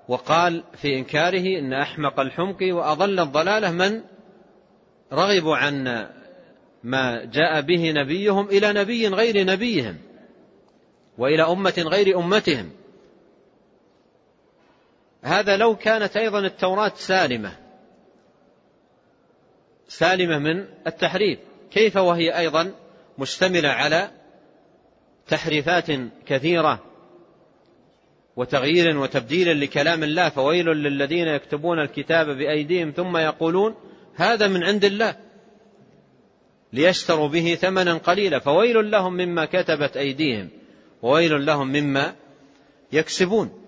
[0.07, 4.01] وقال في إنكاره إن أحمق الحمق وأضل الضلالة من
[5.13, 6.07] رغبوا عن
[6.83, 9.97] ما جاء به نبيهم إلى نبي غير نبيهم
[11.17, 12.71] وإلى أمة غير أمتهم.
[15.23, 17.57] هذا لو كانت أيضا التوراة سالمة
[19.87, 21.39] سالمة من التحريف.
[21.71, 22.71] كيف وهي أيضا
[23.17, 24.11] مشتملة على
[25.29, 25.85] تحريفات
[26.25, 26.83] كثيرة
[28.35, 33.75] وتغيير وتبديل لكلام الله فويل للذين يكتبون الكتاب بأيديهم ثم يقولون
[34.15, 35.15] هذا من عند الله
[36.73, 40.49] ليشتروا به ثمنا قليلا فويل لهم مما كتبت أيديهم
[41.01, 42.15] وويل لهم مما
[42.91, 43.59] يكسبون.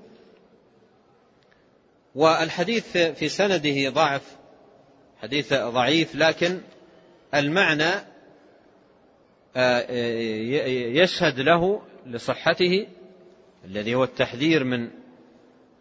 [2.16, 4.22] والحديث في سنده ضعف
[5.22, 6.62] حديث ضعيف لكن
[7.36, 8.11] المعنى
[9.56, 12.88] يشهد له لصحته
[13.66, 14.90] الذي هو التحذير من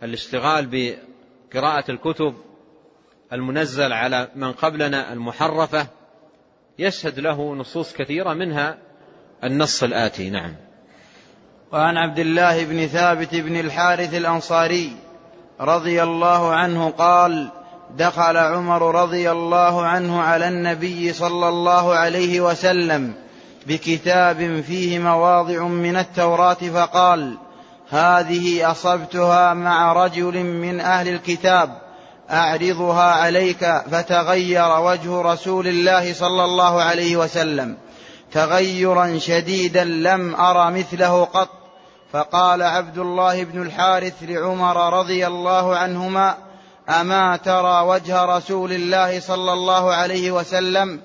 [0.03, 0.69] الاشتغال
[1.53, 2.35] بقراءة الكتب
[3.33, 5.87] المنزل على من قبلنا المحرفة.
[6.79, 8.79] يشهد له نصوص كثيرة منها
[9.45, 10.31] النص الآتي.
[10.31, 10.57] نعم.
[11.73, 14.93] وعن عبد الله بن ثابت بن الحارث الأنصاري
[15.61, 17.51] رضي الله عنه قال
[17.97, 23.15] دخل عمر رضي الله عنه على النبي صلى الله عليه وسلم
[23.67, 27.39] بكتاب فيه مواضع من التوراة فقال
[27.91, 31.79] هذه أصبتها مع رجل من أهل الكتاب
[32.31, 37.77] أعرضها عليك فتغير وجه رسول الله صلى الله عليه وسلم.
[38.33, 41.49] تغيرا شديدا لم أر مثله قط.
[42.13, 46.35] فقال عبد الله بن الحارث لعمر رضي الله عنهما
[46.89, 51.01] أما ترى وجه رسول الله صلى الله عليه وسلم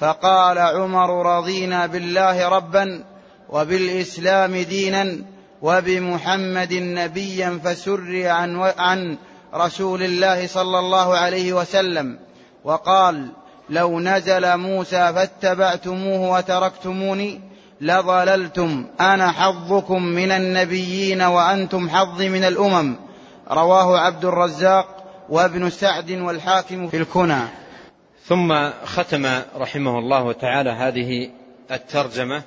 [0.00, 3.04] فقال عمر رضينا بالله ربا
[3.48, 5.16] وبالإسلام دينا
[5.62, 9.18] وبمحمد نبيا فسر عن, عن
[9.54, 12.18] رسول الله صلى الله عليه وسلم
[12.64, 13.28] وقال
[13.70, 17.40] لو نزل موسى فاتبعتموه وتركتموني
[17.80, 18.86] لضللتم.
[19.00, 22.96] أنا حظكم من النبيين وأنتم حظي من الأمم.
[23.50, 24.86] رواه عبد الرزاق
[25.28, 27.42] وابن سعد والحاكم في الكنى.
[28.24, 31.30] ثم ختم رحمه الله تعالى هذه
[31.70, 32.42] الترجمة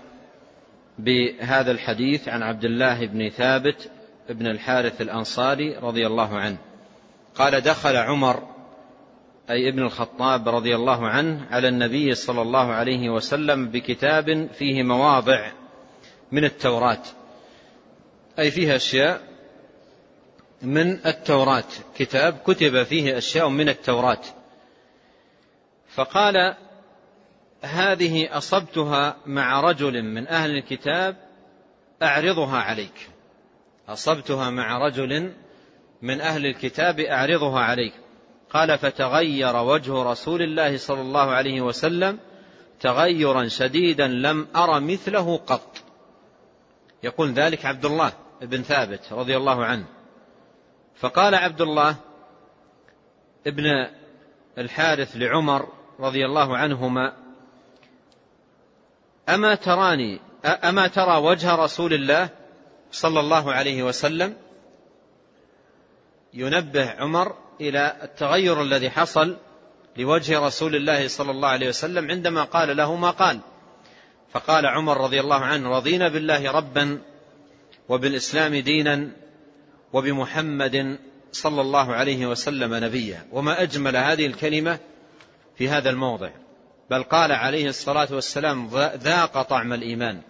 [1.00, 3.90] بهذا الحديث عن عبد الله بن ثابت
[4.30, 6.58] بن الحارث الأنصاري رضي الله عنه.
[7.36, 8.44] قال دخل عمر
[9.50, 15.52] أي ابن الخطاب رضي الله عنه على النبي صلى الله عليه وسلم بكتاب فيه مواضع
[16.32, 17.04] من التوراة.
[18.40, 19.22] أي فيها أشياء
[20.62, 21.64] من التوراة.
[21.98, 24.22] كتاب كتب فيه أشياء من التوراة.
[25.96, 26.56] فقال
[27.62, 31.18] هذه أصبتها مع رجل من أهل الكتاب
[32.04, 33.10] أعرضها عليك.
[33.90, 35.34] أصبتها مع رجل
[36.02, 37.94] من أهل الكتاب أعرضها عليك.
[38.50, 42.20] قال فتغير وجه رسول الله صلى الله عليه وسلم
[42.80, 45.78] تغيرا شديدا لم أر مثله قط.
[47.04, 49.86] يقول ذلك عبد الله بن ثابت رضي الله عنه.
[50.96, 51.96] فقال عبد الله
[53.48, 53.88] ابن
[54.58, 57.14] الحارث لعمر رضي الله عنهما
[59.30, 62.30] أما تراني أما ترى وجه رسول الله
[62.92, 64.36] صلى الله عليه وسلم
[66.34, 69.38] ينبه عمر إلى التغير الذي حصل
[69.98, 73.40] لوجه رسول الله صلى الله عليه وسلم عندما قال له ما قال.
[74.32, 77.00] فقال عمر رضي الله عنه رضينا بالله ربا
[77.90, 79.12] وبالإسلام دينا
[79.94, 81.00] وبمحمد
[81.32, 83.26] صلى الله عليه وسلم نبيا.
[83.32, 84.80] وما أجمل هذه الكلمة
[85.56, 86.30] في هذا الموضع.
[86.90, 90.22] بل قال عليه الصلاة والسلام ذاق طعم الإيمان.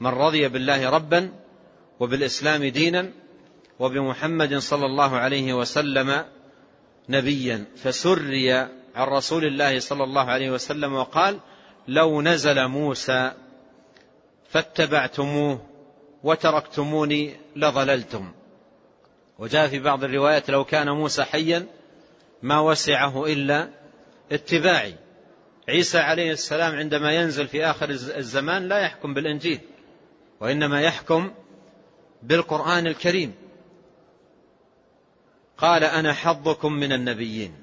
[0.00, 1.32] من رضي بالله ربا
[2.00, 3.10] وبالإسلام دينا
[3.78, 6.24] وبمحمد صلى الله عليه وسلم
[7.08, 7.64] نبيا.
[7.76, 11.40] فسري عن رسول الله صلى الله عليه وسلم وقال
[11.88, 13.32] لو نزل موسى
[14.50, 15.60] فاتبعتموه
[16.22, 18.32] وتركتموني لضللتم.
[19.38, 21.66] وجاء في بعض الروايات لو كان موسى حيا
[22.42, 23.68] ما وسعه إلا
[24.32, 24.94] اتباعي.
[25.68, 29.60] عيسى عليه السلام عندما ينزل في آخر الزمان لا يحكم بالإنجيل
[30.40, 31.30] وإنما يحكم
[32.22, 33.34] بالقرآن الكريم.
[35.58, 37.54] قال أنا حظكم من النبيين.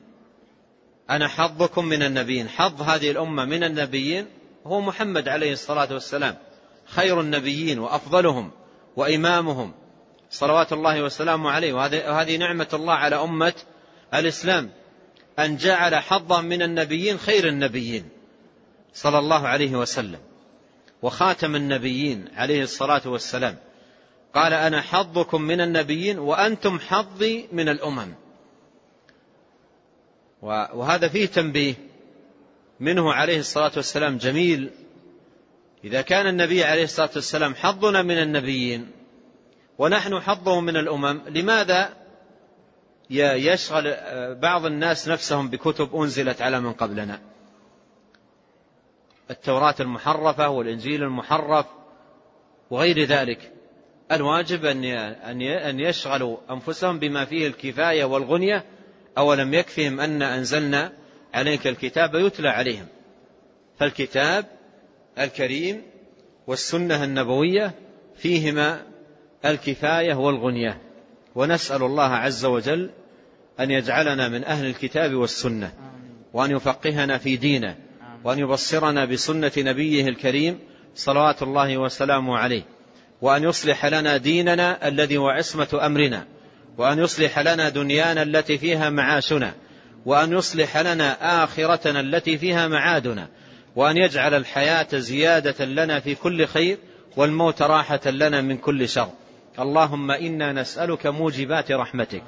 [1.09, 2.49] أنا حظكم من النبيين.
[2.49, 4.27] حظ هذه الأمة من النبيين
[4.65, 6.37] هو محمد عليه الصلاة والسلام.
[6.85, 8.51] خير النبيين وأفضلهم
[8.95, 9.73] وإمامهم.
[10.29, 11.73] صلوات الله وسلامه عليه.
[11.73, 13.53] وهذه نعمة الله على أمة
[14.13, 14.71] الإسلام.
[15.39, 18.09] أن جعل حظا من النبيين خير النبيين
[18.93, 20.19] صلى الله عليه وسلم.
[21.01, 23.57] وخاتم النبيين عليه الصلاة والسلام.
[24.33, 28.13] قال أنا حظكم من النبيين وأنتم حظي من الأمم.
[30.41, 31.75] وهذا فيه تنبيه
[32.79, 34.69] منه عليه الصلاة والسلام جميل.
[35.83, 38.91] إذا كان النبي عليه الصلاة والسلام حظنا من النبيين
[39.77, 42.04] ونحن حظه من الأمم لماذا؟
[43.09, 43.95] يشغل
[44.35, 47.19] بعض الناس نفسهم بكتب أنزلت على من قبلنا.
[49.31, 51.65] التوراة المحرفة والإنجيل المحرف
[52.69, 53.51] وغير ذلك.
[54.11, 58.65] الواجب أن يشغلوا أنفسهم بما فيه الكفاية والغنية
[59.17, 60.91] أولم يكفهم أن أنزلنا
[61.33, 62.87] عليك الكتاب يتلى عليهم.
[63.79, 64.45] فالكتاب
[65.19, 65.81] الكريم
[66.47, 67.73] والسنة النبوية
[68.15, 68.83] فيهما
[69.45, 70.81] الكفاية والغنية.
[71.35, 72.89] ونسأل الله عز وجل
[73.59, 75.71] أن يجعلنا من أهل الكتاب والسنة
[76.33, 77.75] وأن يفقهنا في دينه
[78.23, 80.59] وأن يبصرنا بسنة نبيه الكريم
[80.95, 82.63] صلوات الله وسلامه عليه
[83.21, 86.25] وأن يصلح لنا ديننا الذي هو عصمة أمرنا
[86.77, 89.53] وأن يصلح لنا دنيانا التي فيها معاشنا
[90.05, 93.27] وأن يصلح لنا آخرتنا التي فيها معادنا
[93.75, 96.77] وأن يجعل الحياة زيادة لنا في كل خير
[97.17, 99.09] والموت راحة لنا من كل شر.
[99.59, 102.23] اللهم إنا نسألك موجبات رحمتك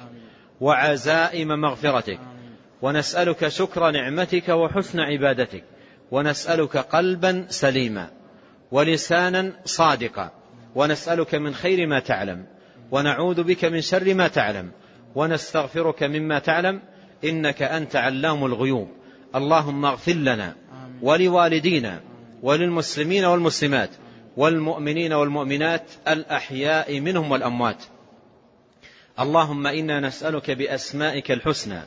[0.60, 2.20] وعزائم مغفرتك
[2.82, 5.64] ونسألك شكر نعمتك وحسن عبادتك
[6.10, 8.10] ونسألك قلبا سليما
[8.72, 10.30] ولسانا صادقا
[10.74, 12.46] ونسألك من خير ما تعلم
[12.90, 14.70] ونعوذ بك من شر ما تعلم
[15.14, 16.80] ونستغفرك مما تعلم
[17.24, 18.88] إنك أنت علام الغيوب.
[19.34, 20.54] اللهم اغفر لنا
[21.02, 22.00] ولوالدينا
[22.42, 23.90] وللمسلمين والمسلمات
[24.38, 27.82] والمؤمنين والمؤمنات الأحياء منهم والأموات.
[29.20, 31.80] اللهم إنا نسألك بأسمائك الحسنى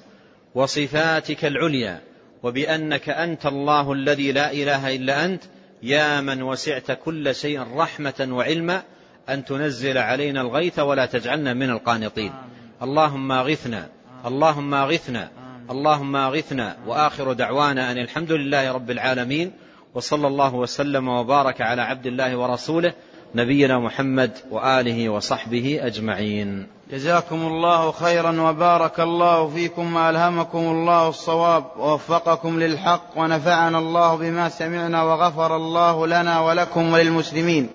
[0.56, 2.02] وصفاتك العليا
[2.44, 5.44] وبأنك أنت الله الذي لا إله إلا أنت.
[5.84, 8.84] يا من وسعت كل شيء رحمة وعلما
[9.30, 12.34] أن تنزل علينا الغيث ولا تجعلنا من القانطين.
[12.82, 13.90] اللهم اغثنا
[14.26, 15.30] اللهم اغثنا
[15.70, 16.78] اللهم اغثنا.
[16.88, 19.52] وآخر دعوانا أن الحمد لله رب العالمين.
[19.96, 22.94] وصلى الله وسلم وبارك على عبد الله ورسوله
[23.36, 26.68] نبينا محمد وآله وصحبه أجمعين.
[26.92, 35.04] جزاكم الله خيرا وبارك الله فيكم وألهمكم الله الصواب ووفقكم للحق ونفعنا الله بما سمعنا
[35.04, 37.70] وغفر الله لنا ولكم وللمسلمين.